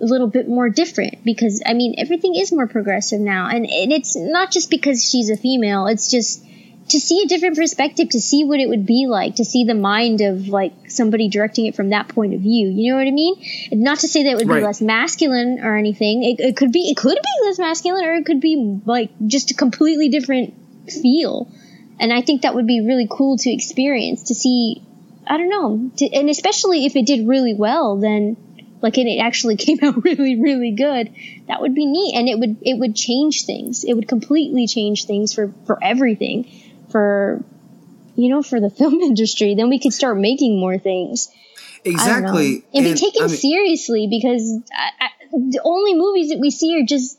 [0.00, 3.92] a little bit more different because I mean everything is more progressive now and, and
[3.92, 6.42] it's not just because she's a female it's just
[6.90, 9.74] to see a different perspective to see what it would be like to see the
[9.74, 12.68] mind of like somebody directing it from that point of view.
[12.68, 13.42] You know what I mean?
[13.70, 14.60] And not to say that it would right.
[14.60, 16.24] be less masculine or anything.
[16.24, 19.50] It, it could be it could be less masculine or it could be like just
[19.52, 20.54] a completely different
[20.90, 21.50] feel.
[21.98, 24.82] And I think that would be really cool to experience to see
[25.26, 28.36] I don't know to, and especially if it did really well then
[28.82, 31.12] like and it actually came out really really good
[31.46, 32.16] that would be neat.
[32.16, 33.84] And it would it would change things.
[33.84, 36.50] It would completely change things for for everything
[36.90, 37.42] for
[38.16, 41.28] you know for the film industry then we could start making more things
[41.84, 46.38] exactly and, and, be taken I mean, seriously because I, I, the only movies that
[46.38, 47.18] we see are just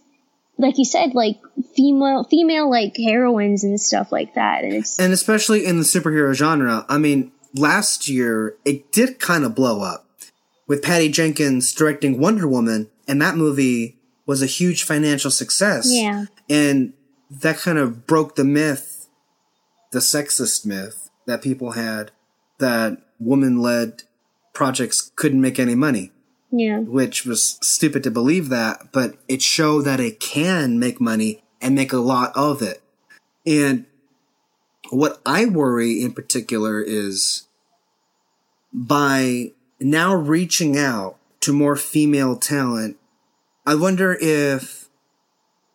[0.58, 1.40] like you said like
[1.76, 6.34] female female like heroines and stuff like that and it's and especially in the superhero
[6.34, 10.06] genre i mean last year it did kind of blow up
[10.72, 15.86] with Patty Jenkins directing Wonder Woman, and that movie was a huge financial success.
[15.90, 16.28] Yeah.
[16.50, 16.94] And
[17.30, 18.91] that kind of broke the myth,
[19.92, 22.12] the sexist myth that people had
[22.60, 24.04] that woman led
[24.54, 26.12] projects couldn't make any money.
[26.52, 26.80] Yeah.
[26.80, 31.76] Which was stupid to believe that, but it showed that it can make money and
[31.76, 32.84] make a lot of it.
[33.46, 33.86] And
[34.90, 37.48] what I worry in particular is
[38.74, 42.98] by now reaching out to more female talent,
[43.66, 44.90] I wonder if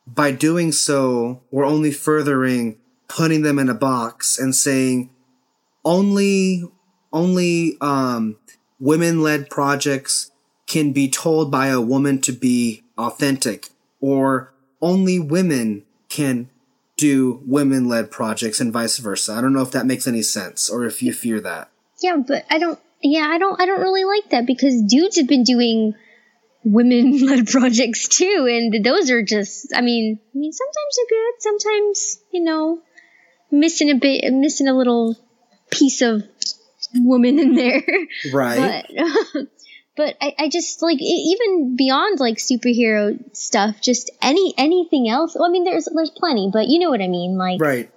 [0.07, 2.79] by doing so, we're only furthering
[3.09, 5.11] putting them in a box and saying
[5.85, 6.65] only,
[7.13, 8.37] only, um,
[8.79, 10.31] women led projects
[10.67, 13.69] can be told by a woman to be authentic
[14.01, 14.53] or
[14.83, 16.49] only women can
[16.97, 19.33] do women led projects and vice versa.
[19.33, 21.71] I don't know if that makes any sense or if you fear that.
[22.03, 25.27] Yeah, but I don't yeah, I don't I don't really like that because dudes have
[25.27, 25.95] been doing
[26.65, 31.35] women led projects too, and those are just I mean I mean sometimes they're good,
[31.41, 32.83] sometimes, you know,
[33.61, 35.17] missing a bit missing a little
[35.71, 36.23] piece of
[36.95, 37.83] woman in there.
[38.33, 38.87] Right.
[38.89, 39.47] But
[39.97, 45.35] but I, I just like even beyond like superhero stuff, just any anything else.
[45.35, 47.91] Well, I mean, there's there's plenty, but you know what I mean, like right.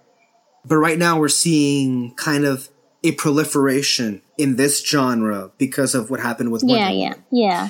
[0.66, 2.70] But right now we're seeing kind of
[3.04, 7.24] a proliferation in this genre because of what happened with Wonder yeah, Woman.
[7.32, 7.70] yeah, yeah.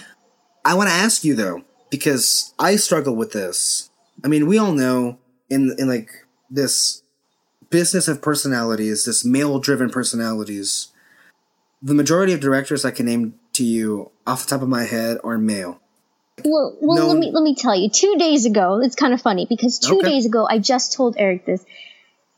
[0.65, 3.89] I want to ask you though, because I struggle with this.
[4.23, 5.19] I mean, we all know
[5.49, 6.11] in in like
[6.49, 7.03] this
[7.69, 10.89] business of personalities, this male-driven personalities,
[11.81, 15.17] the majority of directors I can name to you off the top of my head
[15.23, 15.79] are male.
[16.45, 17.89] Well, well, no, let me let me tell you.
[17.89, 20.09] Two days ago, it's kind of funny because two okay.
[20.09, 21.65] days ago I just told Eric this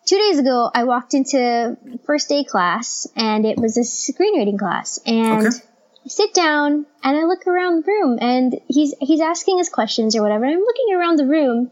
[0.05, 4.99] two days ago, I walked into first day class and it was a screenwriting class.
[5.05, 5.57] And okay.
[5.57, 10.15] I sit down and I look around the room and he's, he's asking us questions
[10.15, 10.45] or whatever.
[10.45, 11.71] And I'm looking around the room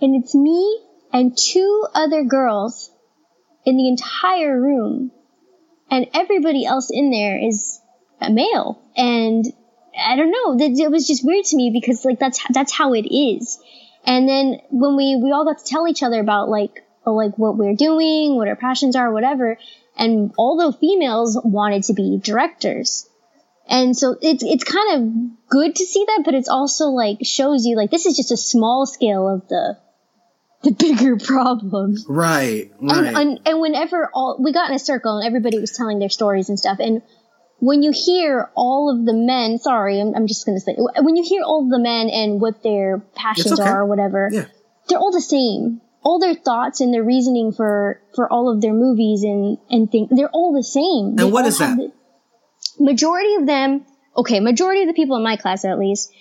[0.00, 0.82] and it's me
[1.16, 2.90] and two other girls
[3.64, 5.10] in the entire room.
[5.90, 7.80] And everybody else in there is
[8.20, 8.82] a male.
[8.94, 9.46] And
[9.98, 10.56] I don't know.
[10.58, 13.58] It was just weird to me because like that's that's how it is.
[14.04, 17.38] And then when we we all got to tell each other about like oh, like
[17.38, 19.56] what we're doing, what our passions are, whatever,
[19.96, 23.08] and all the females wanted to be directors.
[23.66, 27.64] And so it's it's kind of good to see that, but it's also like shows
[27.64, 29.78] you like this is just a small scale of the
[30.62, 31.96] the bigger problem.
[32.08, 32.96] Right, right.
[33.06, 36.08] And, and, and whenever all we got in a circle and everybody was telling their
[36.08, 37.02] stories and stuff, and
[37.58, 41.24] when you hear all of the men, sorry, I'm, I'm just gonna say, when you
[41.26, 43.68] hear all of the men and what their passions okay.
[43.68, 44.46] are or whatever, Yeah.
[44.88, 45.80] they're all the same.
[46.02, 50.08] All their thoughts and their reasoning for for all of their movies and and things,
[50.10, 51.16] they're all the same.
[51.16, 51.76] They And what all that?
[51.76, 51.92] the-
[52.78, 53.84] majority of them,
[54.16, 56.12] okay, majority of the people in my class at least,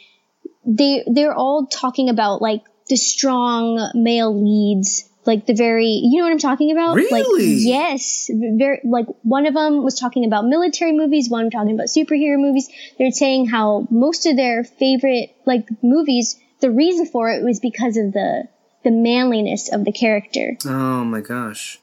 [0.65, 6.25] they they're all talking about like the strong male leads, like the very, you know
[6.25, 6.95] what I'm talking about?
[6.95, 7.55] Like Really?
[7.55, 12.39] yes, very like one of them was talking about military movies, one talking about superhero
[12.39, 12.69] movies.
[12.97, 17.97] They're saying how most of their favorite like movies, the reason for it was because
[17.97, 18.47] of the
[18.83, 20.55] the manliness of the character.
[20.65, 21.79] oh my gosh.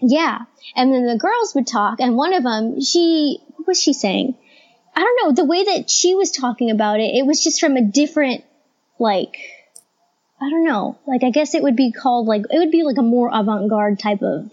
[0.00, 0.40] Yeah.
[0.76, 4.36] And then the girls would talk, and one of them, she, what was she saying?
[4.94, 7.76] I don't know, the way that she was talking about it, it was just from
[7.76, 8.44] a different,
[8.98, 9.36] like,
[10.40, 12.98] I don't know, like, I guess it would be called, like, it would be like
[12.98, 14.50] a more avant garde type of,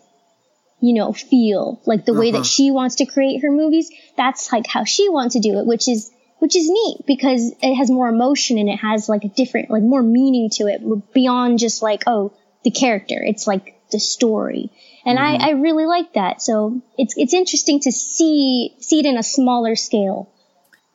[0.79, 1.81] you know, feel.
[1.85, 2.39] Like the way Uh-huh.
[2.39, 5.65] that she wants to create her movies, that's like how she wants to do it,
[5.65, 9.29] which is, which is neat because it has more emotion and it has like a
[9.29, 10.81] different, like more meaning to it
[11.13, 12.31] beyond just like, oh,
[12.63, 13.21] the character.
[13.21, 14.69] It's like the story.
[15.03, 16.43] And I, I really like that.
[16.43, 20.31] So it's, it's interesting to see, see it in a smaller scale.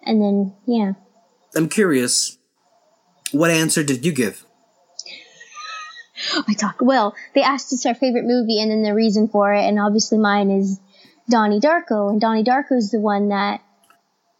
[0.00, 0.92] And then, yeah.
[1.56, 2.38] I'm curious.
[3.32, 4.45] What answer did you give?
[6.48, 9.64] I talk, well, they asked us our favorite movie and then the reason for it.
[9.64, 10.80] And obviously mine is
[11.28, 12.10] Donnie Darko.
[12.10, 13.60] And Donnie Darko is the one that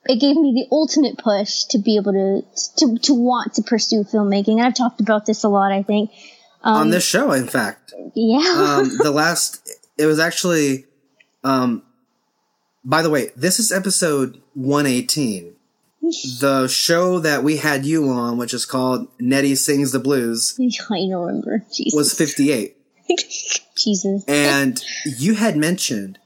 [0.05, 2.43] it gave me the ultimate push to be able to,
[2.79, 4.59] to, to want to pursue filmmaking.
[4.59, 6.11] And I've talked about this a lot, I think.
[6.63, 7.93] Um, On this show, in fact.
[8.15, 8.79] Yeah.
[8.81, 9.69] um, the last
[9.99, 10.85] it was actually
[11.45, 11.83] um
[12.85, 15.56] by the way this is episode 118
[16.41, 20.69] the show that we had you on which is called neri sings the blues I
[21.09, 21.65] don't remember.
[21.73, 21.95] Jesus.
[21.97, 22.77] was 58
[23.77, 24.25] Jesus.
[24.27, 24.83] and
[25.19, 26.19] you had mentioned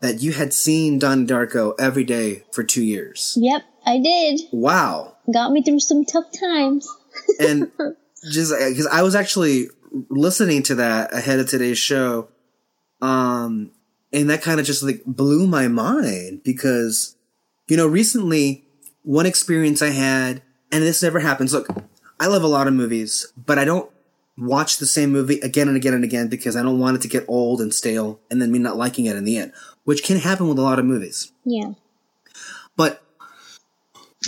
[0.00, 4.40] that you had seen Donnie Darko every day for two years Yep, I did.
[4.52, 6.86] wow Got me through some tough times.
[7.40, 7.70] and
[8.30, 9.68] just because I was actually
[10.10, 12.28] listening to that ahead of today's show,
[13.00, 13.70] um,
[14.12, 17.16] and that kind of just like blew my mind because,
[17.68, 18.63] you know, recently
[19.04, 20.42] one experience I had,
[20.72, 21.52] and this never happens.
[21.52, 21.68] Look,
[22.18, 23.88] I love a lot of movies, but I don't
[24.36, 27.08] watch the same movie again and again and again because I don't want it to
[27.08, 29.52] get old and stale and then me not liking it in the end,
[29.84, 31.32] which can happen with a lot of movies.
[31.44, 31.74] Yeah.
[32.76, 33.02] But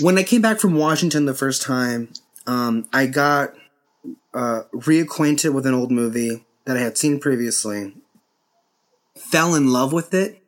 [0.01, 2.13] when I came back from Washington the first time,
[2.47, 3.55] um, I got
[4.33, 7.95] uh, reacquainted with an old movie that I had seen previously.
[9.17, 10.43] Fell in love with it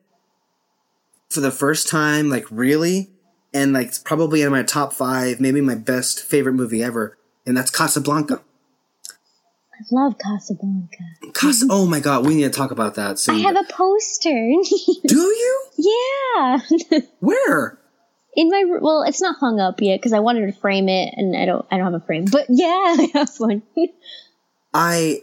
[1.29, 3.11] for the first time, like really,
[3.53, 7.57] and like it's probably in my top five, maybe my best favorite movie ever, and
[7.57, 8.43] that's Casablanca.
[9.79, 11.05] I love Casablanca.
[11.35, 13.37] Cas- oh my god, we need to talk about that soon.
[13.37, 14.31] I have a poster.
[15.07, 15.65] Do you?
[15.77, 16.59] yeah.
[17.21, 17.79] Where?
[18.35, 21.37] In my well, it's not hung up yet because I wanted to frame it, and
[21.37, 21.67] I don't.
[21.71, 22.27] I don't have a frame.
[22.31, 22.67] But yeah,
[22.99, 23.63] I have one.
[24.75, 25.23] I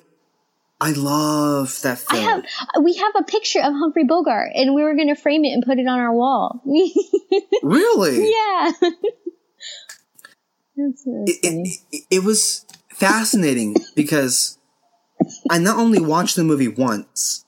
[0.82, 2.24] I love that I film.
[2.24, 2.44] have.
[2.84, 5.80] We have a picture of Humphrey Bogart, and we were gonna frame it and put
[5.80, 6.62] it on our wall.
[7.64, 8.32] really?
[8.32, 8.72] yeah.
[10.78, 11.40] That's it,
[11.92, 14.58] it, it was fascinating because
[15.50, 17.46] I not only watched the movie once,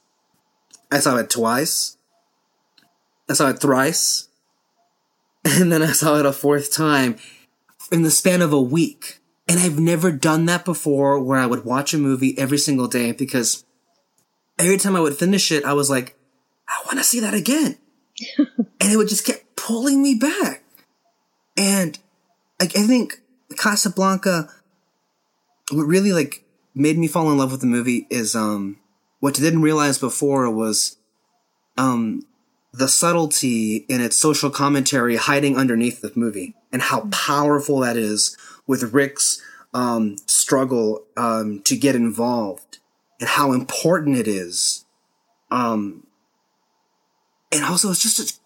[0.90, 1.98] I saw it twice,
[3.30, 4.30] I saw it thrice,
[5.46, 7.18] and then I saw it a fourth time
[7.92, 9.17] in the span of a week.
[9.48, 13.14] And I've never done that before where I would watch a movie every single day
[13.14, 13.64] because
[14.60, 16.18] every time I would finish it, I was like,
[16.68, 17.78] I want to see that again.
[18.38, 20.64] and it would just keep pulling me back.
[21.56, 21.98] And
[22.60, 23.22] like, I think
[23.58, 24.50] Casablanca,
[25.72, 26.44] what really like
[26.76, 28.78] made me fall in love with the movie is, um,
[29.20, 30.98] what I didn't realize before was,
[31.78, 32.24] um,
[32.74, 38.38] the subtlety in its social commentary hiding underneath the movie and how powerful that is
[38.68, 39.42] with Rick's,
[39.74, 42.80] um, struggle, um, to get involved
[43.20, 44.86] and how important it is.
[45.50, 46.06] Um,
[47.52, 48.38] and also it's just a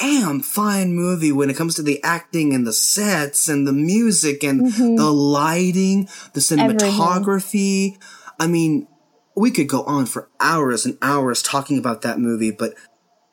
[0.00, 4.44] damn fine movie when it comes to the acting and the sets and the music
[4.44, 7.98] and the lighting, the cinematography.
[8.38, 8.86] I mean,
[9.34, 12.74] we could go on for hours and hours talking about that movie, but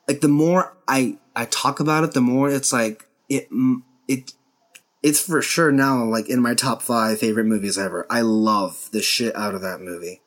[0.06, 3.48] like the more I I talk about it, the more it's like it
[4.08, 4.32] it
[5.02, 8.06] it's for sure now like in my top five favorite movies ever.
[8.10, 10.22] I love the shit out of that movie.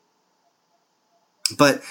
[1.58, 1.82] But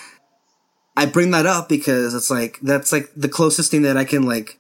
[0.97, 4.23] I bring that up because it's like that's like the closest thing that I can
[4.23, 4.59] like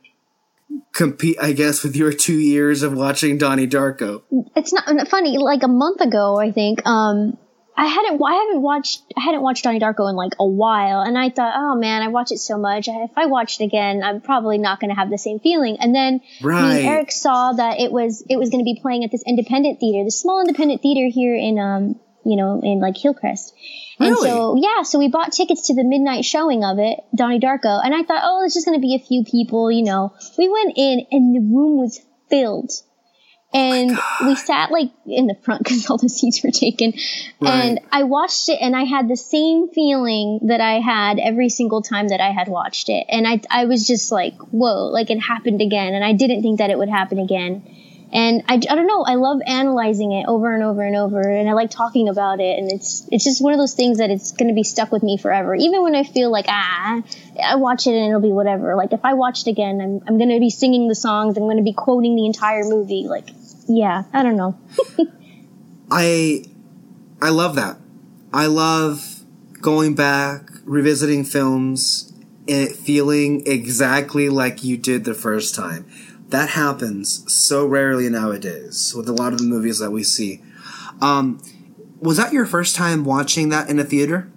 [0.93, 4.23] compete, I guess, with your two years of watching Donnie Darko.
[4.55, 5.37] It's not funny.
[5.37, 6.85] Like a month ago, I think.
[6.85, 7.37] Um,
[7.81, 8.21] I hadn't.
[8.23, 9.01] I haven't watched.
[9.17, 12.09] I hadn't watched Donnie Darko in like a while, and I thought, oh man, I
[12.09, 12.87] watch it so much.
[12.87, 15.77] If I watch it again, I'm probably not going to have the same feeling.
[15.79, 16.77] And then right.
[16.77, 19.79] and Eric saw that it was it was going to be playing at this independent
[19.79, 23.55] theater, the small independent theater here in um you know in like Hillcrest.
[23.97, 24.29] And Really?
[24.29, 27.95] so yeah, so we bought tickets to the midnight showing of it, Donnie Darko, and
[27.95, 30.13] I thought, oh, it's just going to be a few people, you know.
[30.37, 32.73] We went in, and the room was filled.
[33.53, 36.93] And we sat like in the front because all the seats were taken.
[37.41, 41.81] And I watched it and I had the same feeling that I had every single
[41.81, 43.05] time that I had watched it.
[43.09, 45.93] And I, I was just like, whoa, like it happened again.
[45.93, 47.63] And I didn't think that it would happen again.
[48.13, 51.21] And I, I don't know, I love analyzing it over and over and over.
[51.21, 52.59] And I like talking about it.
[52.59, 55.01] And it's, it's just one of those things that it's going to be stuck with
[55.01, 55.55] me forever.
[55.55, 57.01] Even when I feel like, ah,
[57.41, 58.75] I watch it and it'll be whatever.
[58.75, 61.37] Like if I watch it again, I'm, I'm going to be singing the songs.
[61.37, 63.07] I'm going to be quoting the entire movie.
[63.07, 63.29] Like,
[63.77, 64.57] yeah, I don't know.
[65.91, 66.45] I
[67.21, 67.77] I love that.
[68.33, 69.23] I love
[69.61, 72.11] going back, revisiting films,
[72.47, 75.89] and it feeling exactly like you did the first time.
[76.29, 80.41] That happens so rarely nowadays with a lot of the movies that we see.
[81.01, 81.41] Um,
[81.99, 84.31] was that your first time watching that in a theater,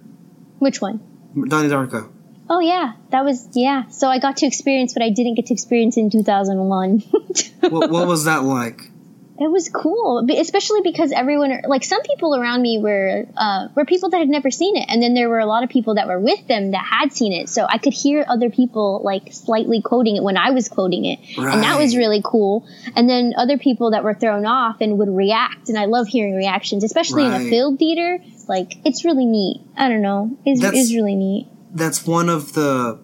[0.59, 0.99] Which one?
[1.47, 2.11] Donnie Darko?
[2.49, 3.87] Oh yeah, that was yeah.
[3.87, 6.99] So I got to experience what I didn't get to experience in 2001.
[7.71, 8.91] what, what was that like?
[9.37, 14.09] It was cool, especially because everyone, like some people around me were, uh, were people
[14.11, 14.85] that had never seen it.
[14.87, 17.33] And then there were a lot of people that were with them that had seen
[17.33, 17.49] it.
[17.49, 21.19] So I could hear other people like slightly quoting it when I was quoting it.
[21.53, 22.65] And that was really cool.
[22.95, 25.67] And then other people that were thrown off and would react.
[25.67, 28.23] And I love hearing reactions, especially in a field theater.
[28.47, 29.61] Like it's really neat.
[29.75, 30.37] I don't know.
[30.45, 31.47] It's, it's really neat.
[31.73, 32.99] that's one of the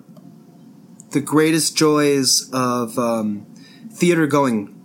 [1.10, 3.46] the greatest joys of um,
[3.92, 4.78] theater going.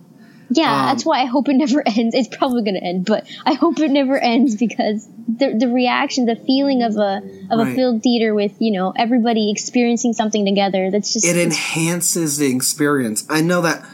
[0.49, 2.15] Yeah, Um, that's why I hope it never ends.
[2.15, 6.25] It's probably going to end, but I hope it never ends because the the reaction,
[6.25, 7.21] the feeling of a
[7.51, 7.75] of a Right.
[7.75, 10.89] field theater with you know everybody experiencing something together.
[10.91, 13.25] That's just It enhances the experience.
[13.29, 13.85] I know that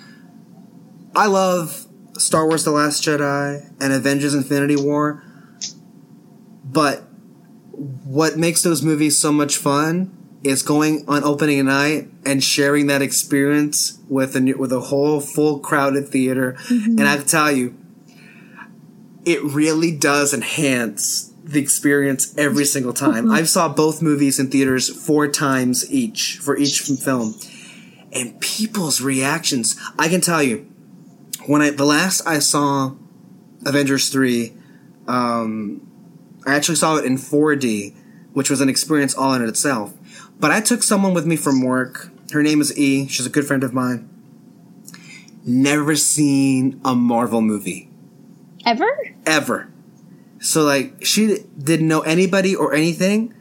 [1.16, 1.88] I love
[2.18, 5.24] Star Wars: The Last Jedi and Avengers: Infinity War,
[6.64, 7.04] but
[8.06, 13.02] what makes those movies so much fun is going on opening night and sharing that
[13.02, 16.58] experience with a new, with a whole full crowded theater.
[16.70, 17.78] And I can tell you,
[19.26, 23.32] it really does enhance the experience every single time.
[23.32, 27.36] I saw both movies in theaters four times each for each film,
[28.12, 29.76] and people's reactions.
[29.98, 30.70] I can tell you,
[31.46, 32.96] when I the last I saw
[33.66, 34.54] Avengers three,
[35.08, 35.90] um,
[36.46, 37.94] I actually saw it in 4D,
[38.34, 39.94] which was an experience all in itself.
[40.44, 42.10] But I took someone with me from work.
[42.34, 43.08] Her name is E.
[43.08, 44.10] She's a good friend of mine.
[45.46, 47.90] Never seen a Marvel movie
[48.66, 48.86] ever.
[49.26, 49.72] ever.
[50.42, 53.34] So like she didn't know anybody or anything.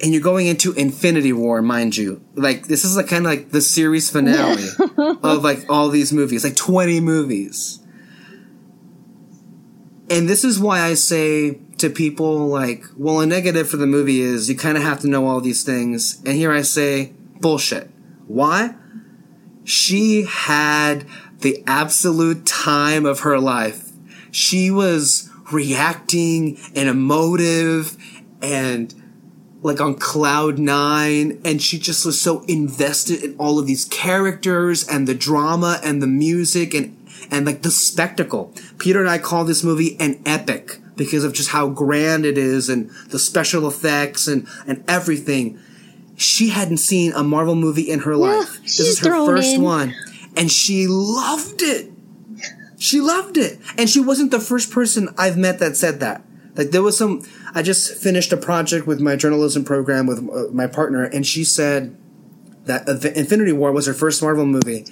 [0.00, 2.22] And you're going into Infinity War, mind you.
[2.36, 4.68] Like this is like kind of like the series finale
[5.24, 7.80] of like all these movies, like 20 movies.
[10.08, 14.20] And this is why I say to people like, well, a negative for the movie
[14.20, 16.22] is you kind of have to know all these things.
[16.24, 17.90] And here I say, bullshit.
[18.26, 18.74] Why?
[19.64, 21.06] She had
[21.40, 23.90] the absolute time of her life.
[24.30, 27.96] She was reacting and emotive
[28.40, 28.94] and
[29.62, 34.86] like on cloud nine and she just was so invested in all of these characters
[34.88, 36.96] and the drama and the music and
[37.30, 41.48] and like the spectacle peter and i call this movie an epic because of just
[41.48, 45.58] how grand it is and the special effects and and everything
[46.16, 49.62] she hadn't seen a marvel movie in her life this is her first in.
[49.62, 49.94] one
[50.36, 51.90] and she loved it
[52.80, 53.58] she loved it.
[53.76, 56.24] And she wasn't the first person I've met that said that.
[56.56, 57.22] Like there was some
[57.54, 61.44] I just finished a project with my journalism program with uh, my partner and she
[61.44, 61.96] said
[62.64, 64.86] that Infinity War was her first Marvel movie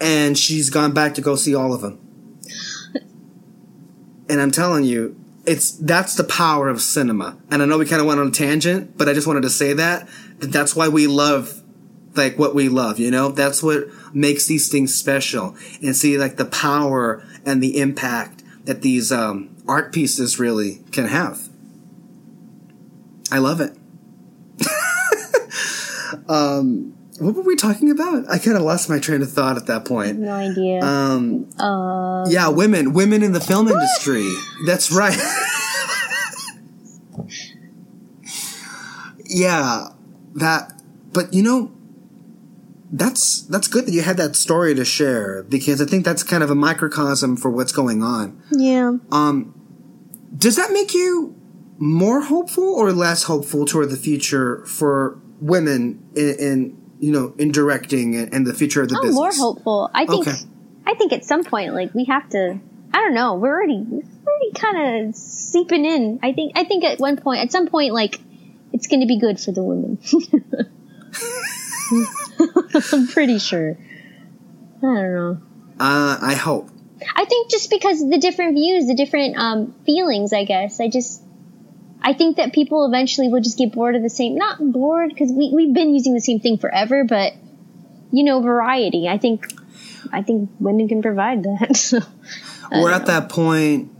[0.00, 1.98] and she's gone back to go see all of them.
[4.28, 7.38] and I'm telling you, it's that's the power of cinema.
[7.50, 9.50] And I know we kind of went on a tangent, but I just wanted to
[9.50, 11.62] say that, that that's why we love
[12.16, 13.28] like what we love, you know?
[13.30, 15.56] That's what makes these things special.
[15.82, 21.06] And see like the power and the impact that these um, art pieces really can
[21.06, 21.48] have.
[23.30, 23.76] I love it.
[26.28, 28.28] um, what were we talking about?
[28.28, 30.18] I kind of lost my train of thought at that point.
[30.18, 30.80] No idea.
[30.80, 34.30] Um, uh, yeah, women, women in the film industry.
[34.66, 35.16] That's right.
[39.24, 39.88] yeah,
[40.34, 40.72] that.
[41.12, 41.72] But you know,
[42.92, 46.42] that's that's good that you had that story to share because I think that's kind
[46.42, 48.42] of a microcosm for what's going on.
[48.52, 48.92] yeah.
[49.10, 49.52] Um,
[50.36, 51.34] does that make you
[51.78, 57.52] more hopeful or less hopeful toward the future for women in, in you know in
[57.52, 59.16] directing and, and the future of the I'm business?
[59.16, 59.90] more hopeful.
[59.94, 60.26] I think.
[60.26, 60.38] Okay.
[60.86, 62.58] I think at some point, like we have to.
[62.94, 63.34] I don't know.
[63.34, 66.20] We're already we're already kind of seeping in.
[66.22, 66.52] I think.
[66.56, 68.20] I think at one point, at some point, like
[68.72, 69.98] it's going to be good for the women.
[72.92, 73.76] I'm pretty sure.
[74.78, 75.40] I don't know.
[75.78, 76.70] Uh, I hope.
[77.14, 80.80] I think just because the different views, the different um, feelings, I guess.
[80.80, 81.22] I just,
[82.02, 85.32] I think that people eventually will just get bored of the same, not bored, because
[85.32, 87.32] we, we've been using the same thing forever, but,
[88.12, 89.08] you know, variety.
[89.08, 89.46] I think,
[90.12, 91.76] I think women can provide that.
[91.76, 92.00] So,
[92.82, 93.06] we're at know.
[93.06, 93.92] that point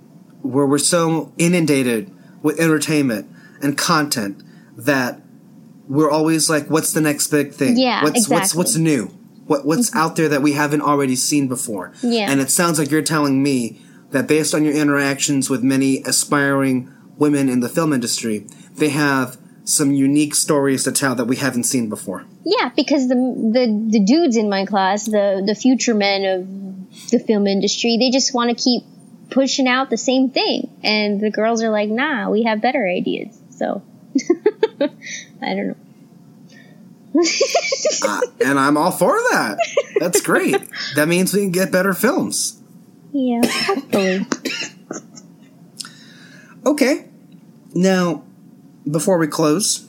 [0.42, 2.10] where we're so inundated
[2.42, 3.30] with entertainment
[3.62, 4.42] and content
[4.76, 5.20] that
[5.88, 7.76] we're always like, "What's the next big thing?
[7.78, 8.48] Yeah, what's what's exactly.
[8.48, 8.58] Mm-hmm.
[8.58, 9.06] what's new?
[9.46, 12.30] What what's out there that we haven't already seen before?" Yeah.
[12.30, 13.80] and it sounds like you're telling me
[14.10, 19.38] that based on your interactions with many aspiring women in the film industry, they have
[19.64, 22.24] some unique stories to tell that we haven't seen before.
[22.44, 27.18] Yeah, because the, the, the dudes in my class, the, the future men of the
[27.18, 28.84] film industry, they just want to keep
[29.30, 30.70] pushing out the same thing.
[30.84, 33.36] And the girls are like, nah, we have better ideas.
[33.50, 33.82] So,
[34.80, 35.76] I don't know.
[38.02, 39.58] Uh, and I'm all for that.
[39.98, 40.56] That's great.
[40.96, 42.60] that means we can get better films.
[43.12, 44.26] Yeah, hopefully.
[46.66, 47.06] Okay.
[47.74, 48.24] Now,
[48.90, 49.86] before we close,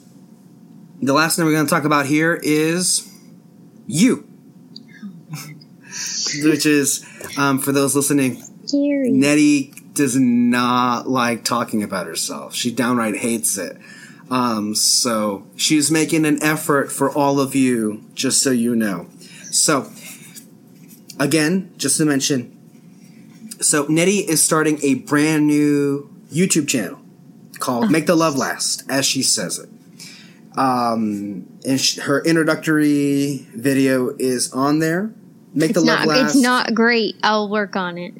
[1.02, 3.12] the last thing we're going to talk about here is
[3.88, 4.28] you.
[6.44, 7.04] Which is,
[7.36, 9.10] um, for those listening, Gary.
[9.10, 12.54] Neri does not like talking about herself.
[12.54, 13.76] She downright hates it.
[14.30, 19.08] Um, so she's making an effort for all of you, just so you know.
[19.50, 19.90] So,
[21.18, 22.54] again, just to mention,
[23.60, 26.98] so Neri is starting a brand new YouTube channel
[27.58, 29.68] called "Make the Love Last," as she says it.
[30.58, 35.12] Um, and sh- her introductory video is on there.
[35.54, 36.34] Make the It's love last.
[36.34, 37.16] it's not great.
[37.22, 38.12] I'll work on it.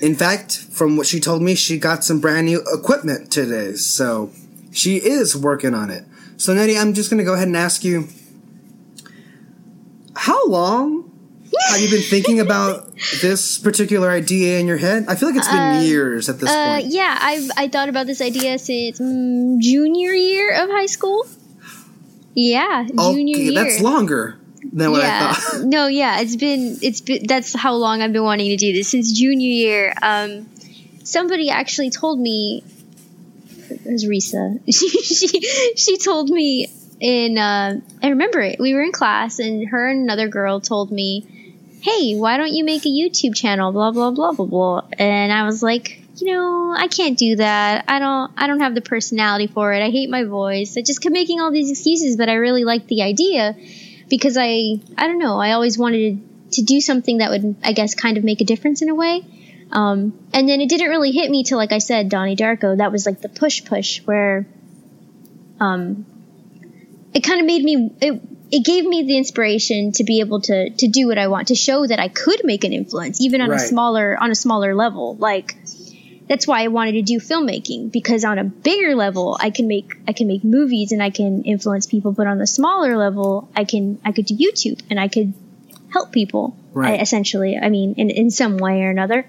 [0.00, 4.30] In fact, from what she told me, she got some brand new equipment today, so
[4.72, 6.04] she is working on it.
[6.36, 8.08] So, Neri, I'm just going to go ahead and ask you
[10.14, 11.05] how long
[11.68, 15.06] have you been thinking about this particular idea in your head?
[15.08, 16.86] I feel like it's been years at this Uh, point.
[16.92, 21.26] yeah, I've I thought about this idea since mm, junior year of high school.
[22.34, 23.54] Yeah, junior okay, year.
[23.54, 24.38] that's longer
[24.72, 25.64] than what I thought.
[25.64, 28.88] no, yeah, it's been it's been that's how long I've been wanting to do this
[28.88, 29.94] since junior year.
[30.02, 30.46] Um,
[31.04, 32.62] somebody actually told me
[33.70, 34.60] it was Risa.
[34.70, 36.68] she she she told me
[37.00, 38.58] in uh, I remember it.
[38.60, 41.26] We were in class and her and another girl told me,
[41.86, 44.82] "Hey, why don't you make a YouTube channel?" Blah blah blah blah blah.
[44.98, 47.84] And I was like, you know, I can't do that.
[47.88, 49.82] I don't I don't have the personality for it.
[49.82, 50.76] I hate my voice.
[50.76, 53.54] I just kept making all these excuses, but I really liked the idea
[54.08, 55.38] because I I don't know.
[55.38, 56.22] I always wanted
[56.52, 59.24] to do something that would I guess kind of make a difference in a way.
[59.72, 62.78] Um, and then it didn't really hit me till like I said, Donnie Darko.
[62.78, 64.46] That was like the push push where
[65.60, 66.06] um,
[67.12, 70.70] it kind of made me it it gave me the inspiration to be able to
[70.70, 73.50] to do what I want to show that I could make an influence even on
[73.50, 75.16] a smaller on a smaller level.
[75.16, 75.56] Like
[76.28, 79.92] that's why I wanted to do filmmaking because on a bigger level I can make
[80.08, 83.64] I can make movies and I can influence people but on the smaller level I
[83.64, 85.34] can I could do YouTube and I could
[85.92, 86.98] help people Right.
[87.00, 87.58] I- essentially.
[87.58, 89.26] I mean in in some way or another.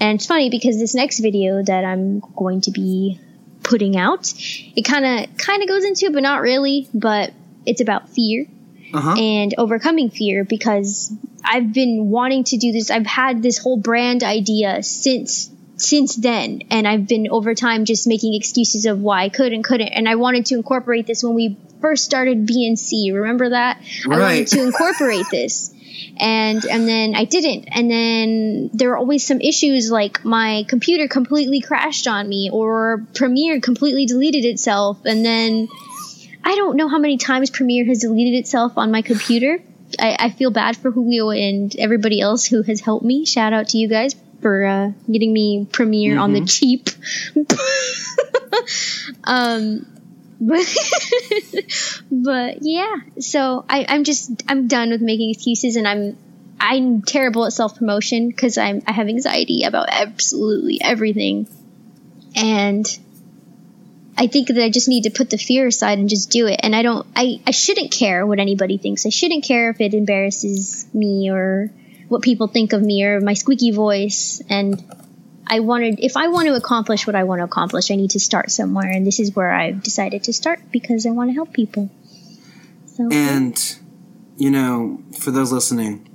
[0.00, 3.20] And it's funny because this next video that I'm going to be
[3.62, 4.32] putting out
[4.76, 6.88] it kind of kind of goes into it but not really.
[6.94, 7.32] But
[7.66, 8.46] it's about fear
[8.92, 9.14] Uh huh.
[9.18, 11.12] and overcoming fear because
[11.44, 12.90] I've been wanting to do this.
[12.90, 18.06] I've had this whole brand idea since since then, and I've been over time just
[18.06, 21.34] making excuses of why I could and couldn't, and I wanted to incorporate this when
[21.34, 23.12] we first started BNC.
[23.12, 23.80] Remember that?
[24.06, 25.70] I wanted to incorporate this.
[26.16, 27.68] And and then I didn't.
[27.72, 33.04] And then there were always some issues like my computer completely crashed on me or
[33.14, 35.68] Premiere completely deleted itself and then
[36.44, 39.60] I don't know how many times Premiere has deleted itself on my computer.
[39.98, 43.24] I, I feel bad for Julio and everybody else who has helped me.
[43.24, 46.90] Shout out to you guys for uh, getting me Premiere on the cheap.
[49.24, 49.86] um,
[50.38, 50.66] but
[52.10, 52.94] but yeah.
[53.20, 56.18] So I, I'm just I'm done with making excuses, and I'm
[56.60, 61.48] I'm terrible at self promotion because I'm I have anxiety about absolutely everything,
[62.36, 62.86] and
[64.16, 66.60] I think that I just need to put the fear aside and just do it.
[66.62, 69.06] And I don't I I shouldn't care what anybody thinks.
[69.06, 71.70] I shouldn't care if it embarrasses me or
[72.08, 74.42] what people think of me or my squeaky voice.
[74.48, 74.82] And
[75.46, 78.20] I wanted if I want to accomplish what I want to accomplish, I need to
[78.20, 78.90] start somewhere.
[78.90, 81.90] And this is where I've decided to start because I want to help people.
[82.86, 83.58] So and
[84.36, 86.08] you know, for those listening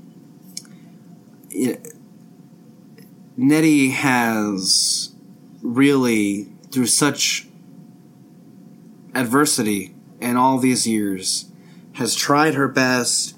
[3.38, 5.14] Neri has
[5.62, 7.48] really, through such
[9.20, 11.52] adversity in all these years,
[11.94, 13.36] has tried her best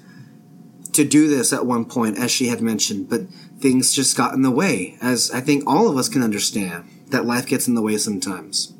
[0.92, 3.22] to do this at one point, as she had mentioned, but
[3.58, 7.24] things just got in the way, as I think all of us can understand that
[7.24, 8.72] life gets in the way sometimes.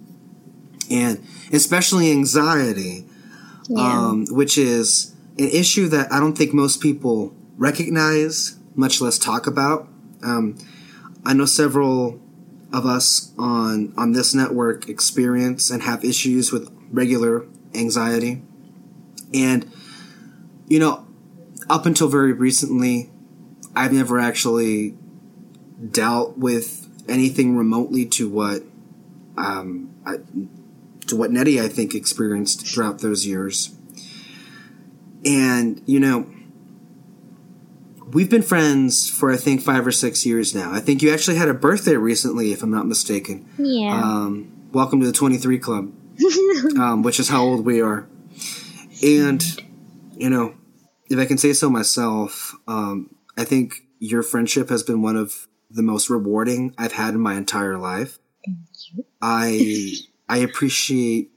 [0.91, 3.07] And especially anxiety,
[3.69, 3.81] yeah.
[3.81, 9.47] um, which is an issue that I don't think most people recognize much less talk
[9.47, 9.89] about.
[10.23, 10.59] Um,
[11.25, 12.21] I know several
[12.73, 18.43] of us on on this network experience and have issues with regular anxiety,
[19.35, 19.71] and
[20.69, 21.07] you know,
[21.69, 23.11] up until very recently,
[23.75, 24.97] I've never actually
[25.91, 28.63] dealt with anything remotely to what
[29.37, 30.19] um, I,
[31.07, 33.75] to what Neri I think experienced throughout those years,
[35.25, 36.27] and you know
[38.13, 40.73] we've been friends for I think five or six years now.
[40.73, 43.49] I think you actually had a birthday recently, if I'm not mistaken.
[43.59, 44.01] Yeah.
[44.03, 45.93] Um, welcome to the 23 Club,
[46.79, 48.07] um, which is how old we are.
[49.03, 49.43] And
[50.17, 50.55] you know,
[51.09, 55.47] if I can say so myself, um, I think your friendship has been one of
[55.71, 58.19] the most rewarding I've had in my entire life.
[58.45, 58.59] Thank
[58.95, 59.05] you.
[59.21, 59.95] I
[60.29, 61.31] I appreciate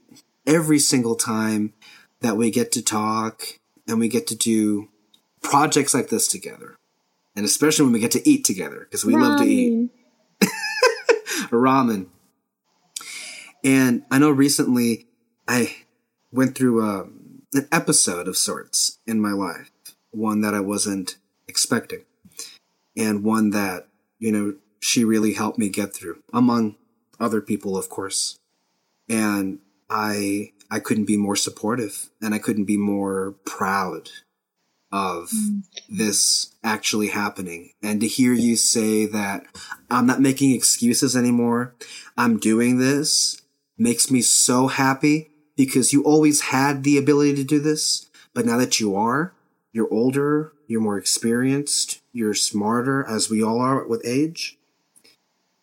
[0.46, 1.72] every single time
[2.20, 3.42] that we get to talk
[3.86, 4.88] and we get to do
[5.42, 6.76] projects like this together.
[7.34, 9.20] And especially when we get to eat together, because we Ramen.
[9.20, 9.90] love to eat.
[11.50, 12.06] Ramen.
[13.66, 15.08] And I know recently
[15.48, 15.74] I
[16.30, 19.72] went through a, um, an episode of sorts in my life,
[20.12, 21.16] one that I wasn't
[21.48, 22.04] expecting,
[22.96, 23.88] and one that,
[24.20, 26.76] you know, she really helped me get through, among
[27.18, 28.38] other people, of course.
[29.08, 29.58] And
[29.90, 34.10] I I couldn't be more supportive and I couldn't be more proud
[34.92, 35.62] of mm.
[35.88, 37.72] this actually happening.
[37.82, 39.44] And to hear you say that
[39.90, 41.74] I'm not making excuses anymore,
[42.16, 43.42] I'm doing this
[43.78, 48.08] makes me so happy because you always had the ability to do this.
[48.34, 49.32] But now that you are,
[49.72, 54.58] you're older, you're more experienced, you're smarter, as we all are with age.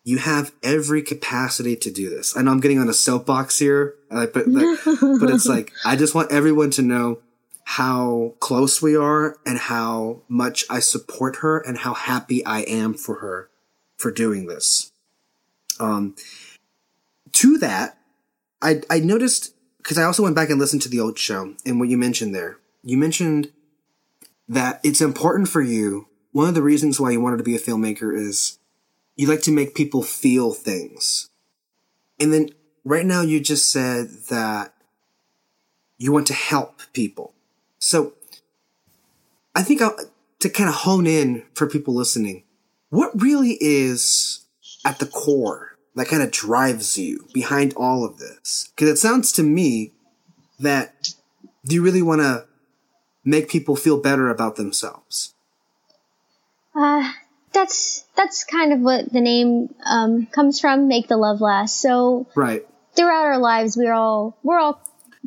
[0.02, 2.36] You have every capacity to do this.
[2.36, 6.30] I know I'm getting on a soapbox here, but, but it's like, I just want
[6.30, 7.20] everyone to know
[7.64, 12.94] how close we are and how much I support her and how happy I am
[12.94, 13.48] for her
[13.96, 14.92] for doing this.
[15.80, 16.14] Um,
[17.32, 17.98] to that,
[18.64, 21.78] I, I noticed, because I also went back and listened to the old show and
[21.78, 22.56] what you mentioned there.
[22.82, 23.52] You mentioned
[24.48, 26.08] that it's important for you.
[26.32, 28.58] One of the reasons why you wanted to be a filmmaker is
[29.16, 31.28] you like to make people feel things.
[32.18, 32.50] And then
[32.84, 34.74] right now you just said that
[35.98, 37.34] you want to help people.
[37.78, 38.14] So
[39.54, 39.96] I think I'll,
[40.40, 42.44] to kind of hone in for people listening,
[42.88, 44.46] what really is
[44.84, 48.70] at the core that kind of drives you behind all of this?
[48.74, 49.92] Because it sounds to me
[50.58, 51.14] that
[51.64, 52.46] do you really want to
[53.24, 55.34] make people feel better about themselves?
[56.74, 57.10] Uh,
[57.52, 60.88] that's that's kind of what the name um, comes from.
[60.88, 61.80] Make the love last.
[61.80, 64.80] So right throughout our lives, we're all we're all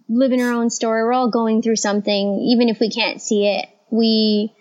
[0.10, 1.04] living our own story.
[1.04, 3.68] We're all going through something, even if we can't see it.
[3.90, 4.54] We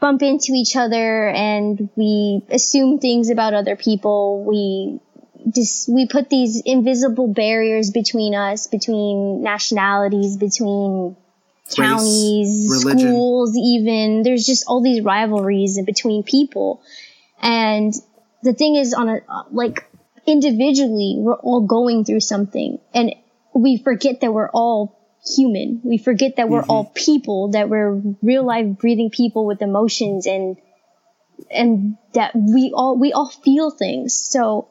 [0.00, 4.44] bump into each other and we assume things about other people.
[4.44, 5.00] We
[5.54, 11.16] just, we put these invisible barriers between us, between nationalities, between
[11.74, 14.22] counties, Race, schools, even.
[14.22, 16.82] There's just all these rivalries between people.
[17.40, 17.94] And
[18.42, 19.20] the thing is on a,
[19.50, 19.86] like,
[20.26, 22.78] individually, we're all going through something.
[22.92, 23.14] And
[23.54, 24.98] we forget that we're all
[25.36, 25.80] human.
[25.84, 26.70] We forget that we're mm-hmm.
[26.70, 30.56] all people, that we're real life breathing people with emotions and,
[31.50, 34.14] and that we all, we all feel things.
[34.14, 34.68] So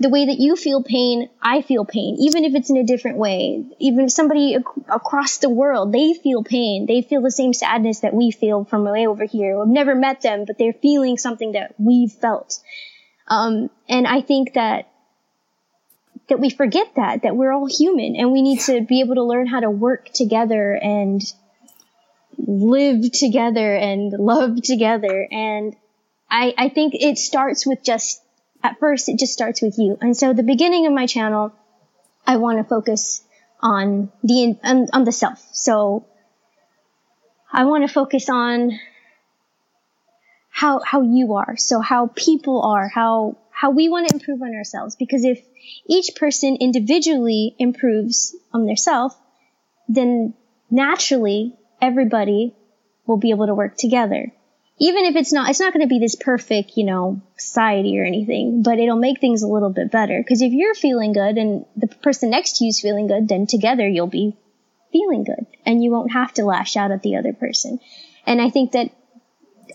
[0.00, 3.18] the way that you feel pain, I feel pain, even if it's in a different
[3.18, 3.64] way.
[3.80, 6.86] Even if somebody ac- across the world, they feel pain.
[6.86, 9.58] They feel the same sadness that we feel from way over here.
[9.58, 12.60] We've never met them, but they're feeling something that we've felt.
[13.26, 14.88] Um, and I think that
[16.28, 19.24] that we forget that that we're all human and we need to be able to
[19.24, 21.22] learn how to work together and
[22.36, 25.74] live together and love together and
[26.30, 28.20] I, I think it starts with just
[28.62, 29.98] at first it just starts with you.
[30.00, 31.52] And so the beginning of my channel
[32.26, 33.22] i want to focus
[33.60, 35.44] on the on, on the self.
[35.52, 36.06] So
[37.52, 38.78] i want to focus on
[40.50, 41.56] how how you are.
[41.56, 44.96] So how people are how how we want to improve on ourselves.
[44.96, 45.40] Because if
[45.86, 49.16] each person individually improves on their self
[49.88, 50.34] then
[50.70, 52.54] naturally everybody
[53.06, 54.32] will be able to work together
[54.78, 58.04] even if it's not it's not going to be this perfect you know society or
[58.04, 60.20] anything but it'll make things a little bit better.
[60.22, 63.46] Because if you're feeling good and the person next to you is feeling good then
[63.46, 64.36] together you'll be
[64.92, 67.80] feeling good and you won't have to lash out at the other person.
[68.26, 68.90] And i think that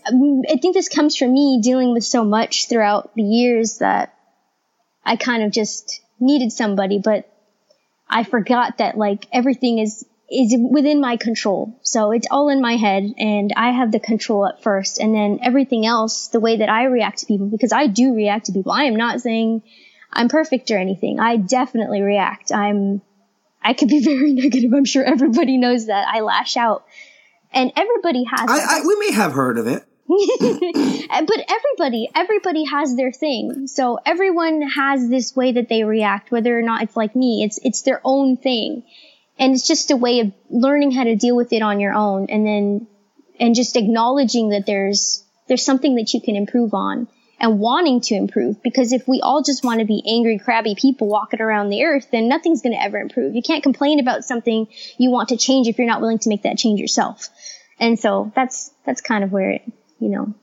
[0.06, 4.14] i think this comes from me dealing with so much throughout the years that
[5.04, 7.30] i kind of just needed somebody but
[8.08, 11.78] i forgot that like everything is is within my control.
[11.82, 15.38] So it's all in my head and I have the control at first and then
[15.42, 18.72] everything else, the way that I react to people, because I do react to people.
[18.72, 19.62] I am not saying
[20.12, 21.20] I'm perfect or anything.
[21.20, 22.52] I definitely react.
[22.52, 23.02] I'm,
[23.62, 24.72] I could be very negative.
[24.72, 26.06] I'm sure everybody knows that.
[26.08, 26.84] I lash out
[27.52, 28.50] and everybody has.
[28.50, 29.84] I, I, we may have heard of it.
[30.06, 33.66] but everybody, everybody has their thing.
[33.68, 37.42] So everyone has this way that they react, whether or not it's like me.
[37.42, 38.82] It's, it's their own thing
[39.38, 42.26] and it's just a way of learning how to deal with it on your own
[42.28, 42.86] and then
[43.40, 47.08] and just acknowledging that there's there's something that you can improve on
[47.40, 48.62] and wanting to improve.
[48.62, 52.08] Because if we all just want to be angry crabby people walking around the earth
[52.12, 53.34] then nothing's going to ever improve.
[53.34, 54.68] You can't complain about something
[54.98, 57.28] you want to change if you're not willing to make that change yourself.
[57.80, 59.62] And so that's that's kind of where it
[59.98, 60.34] you know.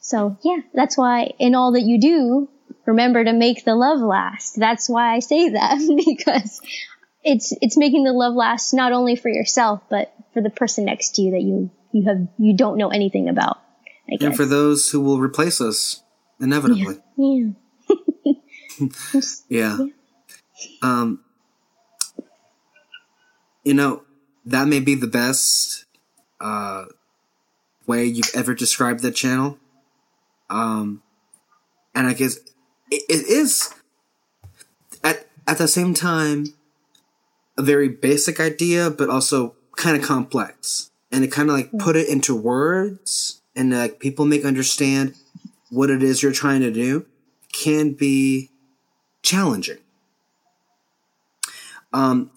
[0.00, 2.48] So yeah that's why in all that you do
[2.86, 4.58] remember to make the love last.
[4.58, 6.60] That's why i say that because
[7.24, 11.14] it's it's making the love last not only for yourself but for the person next
[11.16, 13.60] to you that you you have you don't know anything about.
[14.20, 16.02] And for those who will replace us
[16.40, 16.98] inevitably.
[17.16, 17.50] Yeah.
[19.48, 19.78] Yeah.
[19.78, 19.86] yeah.
[20.82, 21.20] Um
[23.62, 24.02] you know,
[24.44, 25.84] that may be the best
[26.40, 26.86] uh
[27.86, 29.58] way you've ever described the channel.
[30.50, 31.02] Um
[31.94, 32.36] and I guess
[32.90, 33.72] it, it is
[35.04, 36.46] at at the same time
[37.56, 40.90] a very basic idea, but also kind of complex.
[41.12, 45.14] And to kind of like put it into words and like people make understand
[45.70, 47.06] what it is you're trying to do
[47.52, 48.50] can be
[49.22, 49.78] challenging.
[51.92, 52.30] Um,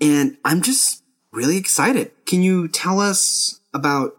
[0.00, 2.12] and I'm just really excited.
[2.26, 4.18] Can you tell us about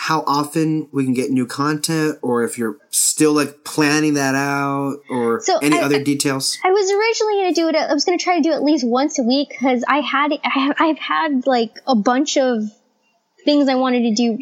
[0.00, 4.98] how often we can get new content or if you're still like planning that out
[5.10, 6.56] or so any I, other details?
[6.62, 8.54] I was originally going to do it i was going to try to do it
[8.54, 12.36] at least once a week because i had I have, i've had like a bunch
[12.36, 12.62] of
[13.44, 14.38] things i wanted to do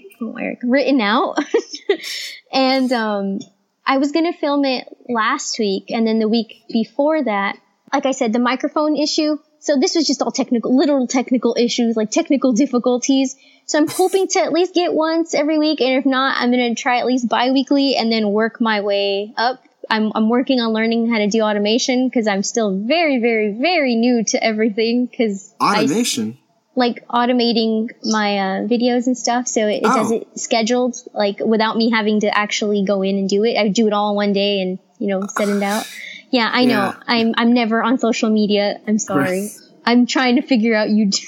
[0.63, 1.39] written out.
[2.53, 3.39] And um,
[3.87, 7.59] i was going to film it last week and then the week before that
[7.95, 11.97] like i said the microphone issue so this was just all technical literal technical issues
[11.97, 13.37] like technical difficulties
[13.67, 15.81] so I'm hoping to at least get once every week.
[15.81, 19.35] And if not, I'm going to try at least bi-weekly and then work my way
[19.37, 19.61] up.
[19.91, 23.97] I'm, I'm working on learning how to do automation because I'm still very, very, very
[23.97, 25.09] new to everything.
[25.09, 26.39] Cause automation?
[26.39, 26.43] I,
[26.79, 29.49] like automating my uh, videos and stuff.
[29.49, 29.97] So it, it oh.
[29.97, 33.57] does it scheduled, like without me having to actually go in and do it.
[33.57, 35.89] I do it all in one day and, you know, send it out.
[36.37, 36.75] Yeah, I know.
[36.75, 36.97] Yeah.
[37.07, 38.79] I'm, I'm never on social media.
[38.87, 39.49] I'm sorry.
[39.87, 41.25] I'm trying to figure out YouTube.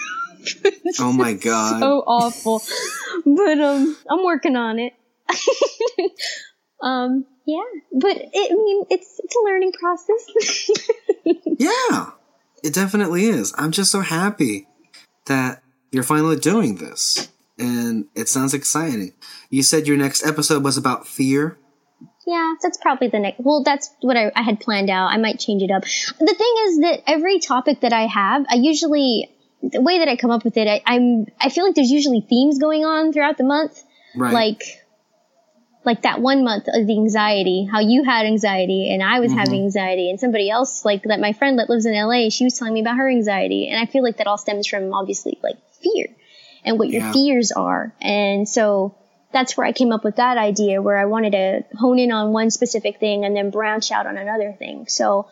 [1.01, 1.81] oh my god.
[1.81, 2.63] so awful.
[3.25, 4.93] But um I'm working on it.
[6.83, 10.71] um yeah, but it, I mean it's it's a learning process.
[11.59, 12.11] yeah.
[12.63, 13.55] It definitely is.
[13.57, 14.69] I'm just so happy
[15.25, 17.31] that you're finally doing this.
[17.59, 19.15] And it sounds exciting.
[19.49, 21.57] You said your next episode was about fear.
[22.29, 23.41] Yeah, that's probably the next.
[23.41, 25.07] Well, that's what I, I, had planned out.
[25.07, 25.85] I might change it up.
[25.85, 29.31] The thing is that every topic that I have, I usually
[29.63, 32.21] the way that I come up with it, I, I'm I feel like there's usually
[32.21, 33.83] themes going on throughout the month.
[34.15, 34.35] Right.
[34.35, 34.63] Like
[35.87, 39.39] like that one month of the anxiety, how you had anxiety and I was mm-hmm.
[39.39, 42.59] having anxiety and somebody else like that my friend that lives in LA, she was
[42.59, 43.71] telling me about her anxiety.
[43.71, 46.09] And I feel like that all stems from obviously like fear
[46.63, 47.13] and what your yeah.
[47.15, 47.95] fears are.
[48.03, 48.99] And so
[49.33, 52.33] that's where I came up with that idea where I wanted to hone in on
[52.33, 54.87] one specific thing and then branch out on another thing.
[54.89, 55.29] So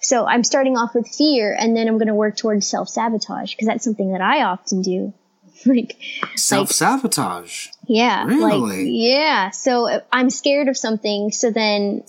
[0.00, 3.52] so I'm starting off with fear and then I'm going to work towards self sabotage
[3.52, 5.12] because that's something that I often do.
[5.66, 5.96] like
[6.36, 7.66] self sabotage.
[7.66, 8.24] Like, yeah.
[8.24, 8.58] Really?
[8.58, 9.50] Like, yeah.
[9.50, 11.32] So I'm scared of something.
[11.32, 12.04] So then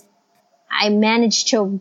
[0.70, 1.80] I manage to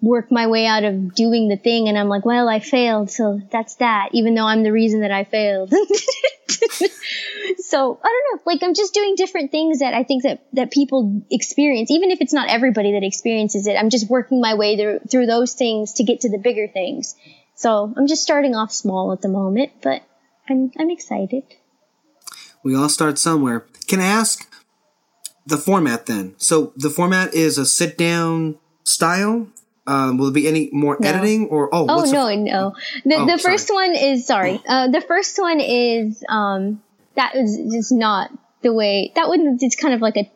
[0.00, 3.40] work my way out of doing the thing and I'm like, well, I failed, so
[3.50, 5.72] that's that, even though I'm the reason that I failed.
[7.58, 10.70] so I don't know, like I'm just doing different things that I think that, that
[10.70, 13.74] people experience, even if it's not everybody that experiences it.
[13.74, 17.14] I'm just working my way through, through those things to get to the bigger things.
[17.54, 20.02] So I'm just starting off small at the moment, but
[20.48, 21.44] I'm, I'm excited.
[22.62, 23.66] We all start somewhere.
[23.86, 24.48] Can I ask
[25.46, 26.34] the format then?
[26.38, 29.48] So the format is a sit down style.
[29.86, 31.08] Um, will there be any more No.
[31.08, 31.86] editing or oh?
[31.88, 32.74] Oh no, the- no.
[33.04, 33.52] The Oh, the sorry.
[33.54, 34.60] first one is sorry.
[34.66, 36.82] Uh, the first one is um
[37.14, 38.30] that is just not
[38.62, 39.58] the way that one.
[39.60, 40.30] It's kind of like a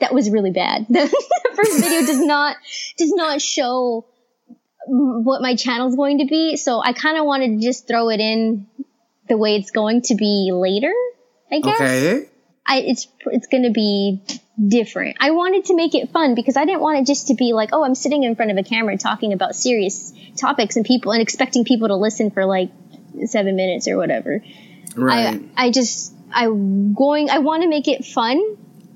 [0.00, 0.86] that was really bad.
[0.90, 1.08] The,
[1.54, 2.56] first video does not
[2.96, 4.04] does not show
[4.86, 6.56] what my channel's going to be.
[6.56, 8.66] So I kind of wanted to just throw it in
[9.28, 10.92] the way it's going to be later.
[11.52, 11.80] I guess.
[11.80, 12.28] Okay.
[12.66, 14.20] I, it's it's gonna be
[14.62, 15.16] different.
[15.20, 17.70] I wanted to make it fun because I didn't want it just to be like,
[17.72, 21.22] oh, I'm sitting in front of a camera talking about serious topics and people and
[21.22, 22.70] expecting people to listen for like
[23.24, 24.42] seven minutes or whatever.
[24.96, 25.42] Right.
[25.56, 28.40] I I just I going I want to make it fun,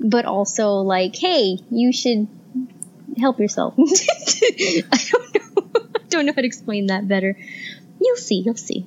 [0.01, 2.29] but also like, hey, you should
[3.19, 3.75] help yourself.
[3.79, 5.81] I don't know.
[5.95, 7.37] I don't know how to explain that better.
[8.01, 8.43] You'll see.
[8.45, 8.87] You'll see.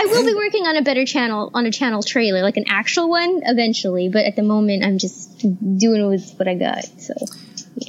[0.00, 3.10] I will be working on a better channel, on a channel trailer, like an actual
[3.10, 5.38] one eventually, but at the moment I'm just
[5.78, 7.14] doing with what I got, so.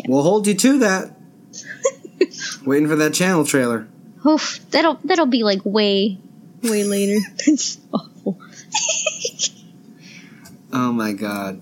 [0.07, 1.12] We'll hold you to that.
[2.66, 3.88] Waiting for that channel trailer.
[4.26, 6.18] Oof, that'll, that'll be like way,
[6.64, 7.26] way later.
[7.45, 8.39] That's awful.
[10.74, 11.59] Oh my god.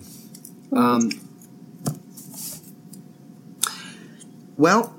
[0.72, 1.10] Um.
[4.56, 4.94] Well,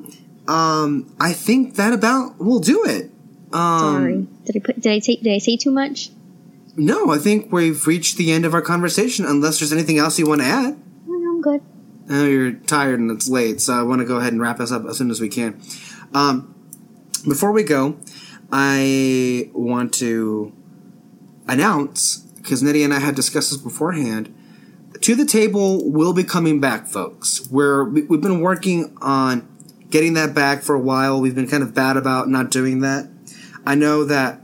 [0.49, 3.11] um, I think that about will do it.
[3.53, 4.29] Um, Sorry.
[4.45, 6.11] Did I put, did I say, did I say too much?
[6.77, 9.25] No, I think we've reached the end of our conversation.
[9.25, 10.79] Unless there's anything else you want to add.
[11.07, 11.63] No, I'm good.
[12.09, 14.61] I know you're tired and it's late, so I want to go ahead and wrap
[14.61, 15.61] us up as soon as we can.
[16.13, 16.55] Um,
[17.27, 17.99] before we go,
[18.53, 20.53] I want to
[21.47, 24.35] announce because Neri and I had discussed this beforehand.
[25.03, 27.49] To the table will be coming back, folks.
[27.51, 29.47] We're we've been working on
[29.89, 31.21] getting that back for a while.
[31.21, 33.09] We've been kind of bad about not doing that.
[33.65, 34.41] I know that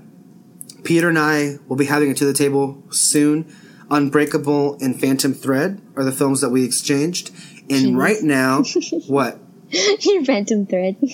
[0.84, 3.54] Peter and I will be having it to the table soon.
[3.90, 7.30] Unbreakable and Phantom Thread are the films that we exchanged.
[7.68, 7.96] And Jeez.
[7.96, 8.62] right now,
[9.06, 9.38] what?
[9.70, 10.96] Your phantom thread.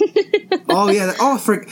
[0.68, 1.14] Oh yeah.
[1.18, 1.66] Oh, for,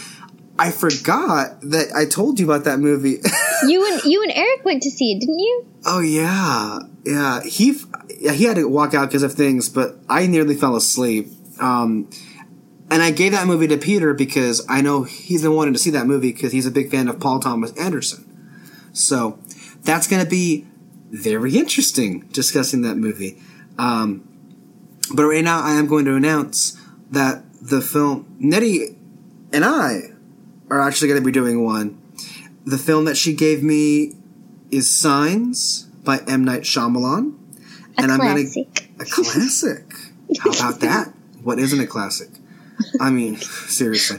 [0.59, 3.19] I forgot that I told you about that movie.
[3.67, 5.67] you and, you and Eric went to see it, didn't you?
[5.87, 7.43] oh yeah, yeah.
[7.43, 7.77] He
[8.19, 11.29] yeah, he had to walk out because of things, but I nearly fell asleep.
[11.61, 12.11] Um,
[12.91, 15.91] and I gave that movie to Peter because I know he's been wanting to see
[15.91, 18.27] that movie because he's a big fan of Paul Thomas Anderson.
[18.93, 19.39] So
[19.83, 20.67] that's going to be
[21.11, 23.41] very interesting discussing that movie.
[23.79, 24.27] Um,
[25.15, 26.77] but right now, I am going to announce
[27.11, 28.97] that the film Neri
[29.53, 30.13] and I
[30.69, 32.01] are actually going to be doing one.
[32.65, 34.15] The film that she gave me
[34.71, 37.37] is Signs by M Night Shyamalan,
[37.99, 38.67] A and I'm going to
[39.01, 39.93] a classic.
[40.41, 41.13] How about that?
[41.43, 42.29] What isn't a classic?
[43.01, 44.19] I mean, seriously.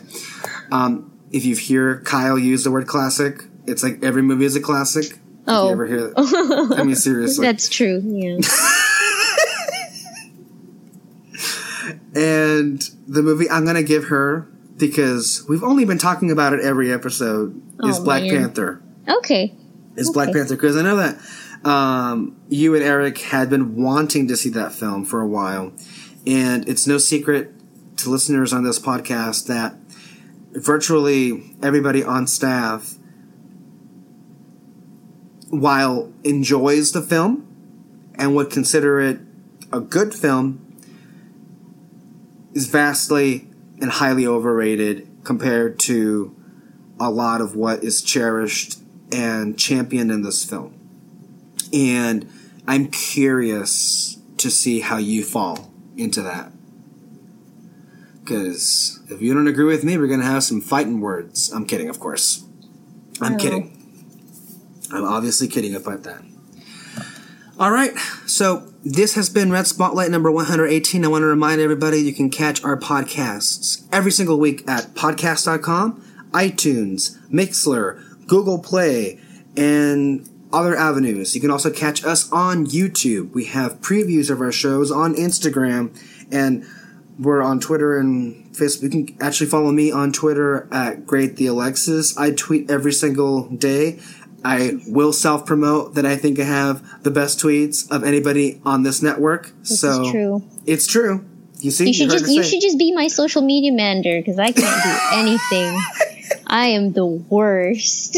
[0.72, 4.62] Um, if you hear Kyle use the word classic, it's like every movie is a
[4.62, 5.06] classic.
[5.06, 5.68] If Oh.
[5.68, 6.76] you ever hear that.
[6.78, 7.46] I mean, seriously.
[7.46, 8.38] That's true, yeah.
[12.14, 14.48] And the movie I'm going to give her,
[14.78, 18.32] because we've only been talking about it every episode, is Oh, Black man.
[18.38, 18.82] Panther.
[19.08, 19.56] Okay.
[19.96, 20.56] Is Black Panther.
[20.56, 21.18] Because I know that
[21.68, 25.72] um, you and Eric had been wanting to see that film for a while.
[26.28, 27.54] And it's no secret
[28.04, 29.76] to listeners on this podcast that
[30.52, 32.96] virtually everybody on staff,
[35.50, 37.48] while enjoys the film
[38.16, 39.20] and would consider it
[39.72, 40.78] a good film,
[42.54, 43.48] is vastly
[43.80, 46.36] and highly overrated compared to
[47.00, 48.80] a lot of what is cherished
[49.12, 50.74] and championed in this film.
[51.74, 52.30] And
[52.68, 56.52] I'm curious to see how you fall into that.
[58.32, 61.52] Because if you don't agree with me, we're going to have some fighting words.
[61.52, 62.46] I'm kidding, of course.
[63.20, 63.38] I'm Oh.
[63.38, 63.78] kidding.
[64.92, 66.22] I'm obviously kidding about that.
[67.60, 67.92] All right,
[68.26, 71.04] so this has been Red Spotlight number 118.
[71.06, 76.02] I want to remind everybody you can catch our podcasts every single week at podcast.com,
[76.32, 79.20] iTunes, Mixlr, Google Play,
[79.56, 81.36] and other avenues.
[81.36, 83.32] You can also catch us on YouTube.
[83.34, 85.92] We have previews of our shows on Instagram,
[86.32, 86.66] and
[87.22, 88.82] we're on Twitter and Facebook.
[88.82, 92.18] You can actually follow me on Twitter at Great the Alexis.
[92.18, 94.00] I tweet every single day.
[94.44, 98.82] I will self promote that I think I have the best tweets of anybody on
[98.82, 99.54] this network.
[99.60, 100.44] This so true.
[100.66, 101.24] it's true.
[101.60, 104.52] You see, You should just you should just be my social media manager because I
[104.52, 105.80] can't do anything.
[106.48, 108.18] I am the worst.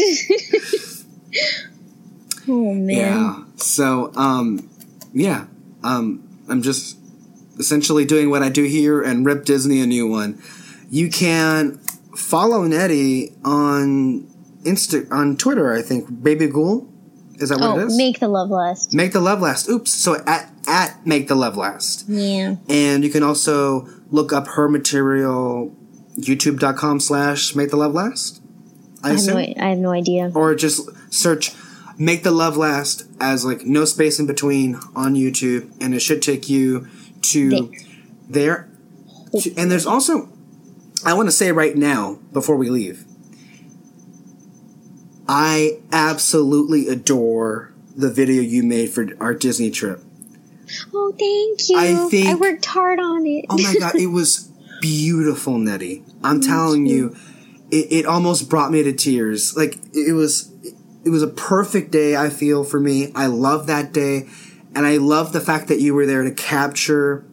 [2.48, 2.96] oh man.
[2.96, 3.44] Yeah.
[3.56, 4.70] So, um,
[5.12, 5.44] yeah,
[5.82, 6.96] um, I'm just
[7.58, 10.40] essentially doing what I do here and rip Disney a new one.
[10.90, 11.78] You can
[12.16, 14.22] follow Neri on
[14.64, 15.72] Insta on Twitter.
[15.72, 16.88] I think Baby Ghoul.
[17.36, 17.96] Is that what it Oh, is?
[17.96, 18.94] make the love last.
[18.94, 19.68] Make the love last.
[19.68, 19.90] Oops.
[19.92, 22.08] So at at Make the Love Last.
[22.08, 22.56] Yeah.
[22.68, 25.76] And you can also look up her material,
[26.18, 28.40] youtube.com slash make the love last.
[29.02, 29.34] I, I have, assume.
[29.34, 30.30] no, I have no idea.
[30.34, 31.52] Or just search
[31.98, 36.22] make the love last as like no space in between on YouTube and it should
[36.22, 36.86] take you
[37.32, 37.72] to
[38.28, 38.68] there.
[39.40, 40.28] To- And there's also,
[41.04, 43.04] I want to say right now before we leave,
[45.26, 50.02] I absolutely adore the video you made for our Disney trip.
[50.94, 51.76] Oh, thank you.
[51.78, 53.46] I think- I worked hard on it.
[53.48, 56.02] Oh my god, it was beautiful, Neri.
[56.22, 57.14] I'm telling you,
[57.70, 59.56] it, it almost brought me to tears.
[59.56, 60.50] Like it was,
[61.04, 62.16] it was a perfect day.
[62.16, 63.12] I feel for me.
[63.14, 64.26] I love that day,
[64.74, 67.24] and I love the fact that you were there to capture,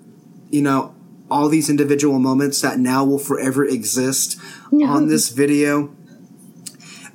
[0.49, 0.93] you know,
[1.29, 4.37] all these individual moments that now will forever exist
[4.71, 5.95] on this video.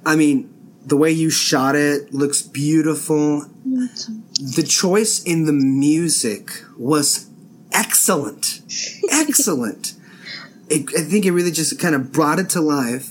[0.06, 0.52] I mean,
[0.84, 3.42] the way you shot it looks beautiful.
[3.64, 7.28] The choice in the music was
[7.72, 8.62] excellent.
[9.10, 9.94] Excellent.
[10.68, 13.10] It, I think it really just kind of brought it to life.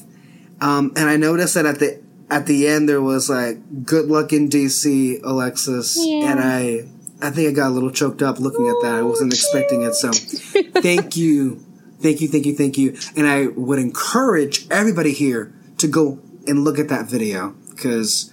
[0.61, 4.33] Um, and I noticed that at the at the end there was like "Good luck
[4.33, 6.31] in DC, Alexis," Yeah.
[6.31, 6.85] and I
[7.21, 8.95] I think I got a little choked up looking at that.
[8.95, 9.93] I wasn't expecting it.
[9.95, 11.63] So, thank you,
[11.99, 12.97] thank you, thank you, thank you.
[13.15, 18.31] And I would encourage everybody here to go and look at that video because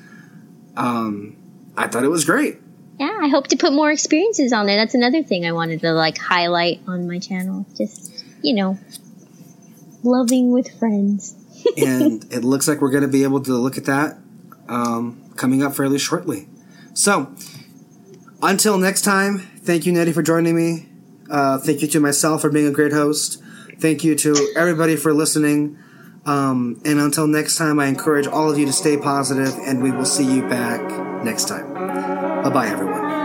[0.77, 1.37] um,
[1.77, 2.59] I thought it was great.
[2.99, 4.77] yeah, I hope to put more experiences on there.
[4.77, 7.67] That's another thing I wanted to like highlight on my channel.
[7.77, 8.79] Just you know,
[10.03, 11.37] loving with friends.
[11.77, 14.19] and it looks like we're going to be able to look at that
[14.69, 16.49] um, coming up fairly shortly.
[16.95, 17.35] So,
[18.43, 20.89] until next time, thank you, Neri, for joining me.
[21.31, 23.43] Uh, thank you to myself for being a great host.
[23.79, 25.79] Thank you to everybody for listening.
[26.25, 29.91] Um, and until next time, I encourage all of you to stay positive, and we
[29.91, 30.81] will see you back
[31.25, 31.73] next time.
[31.75, 33.22] Bye bye, everyone.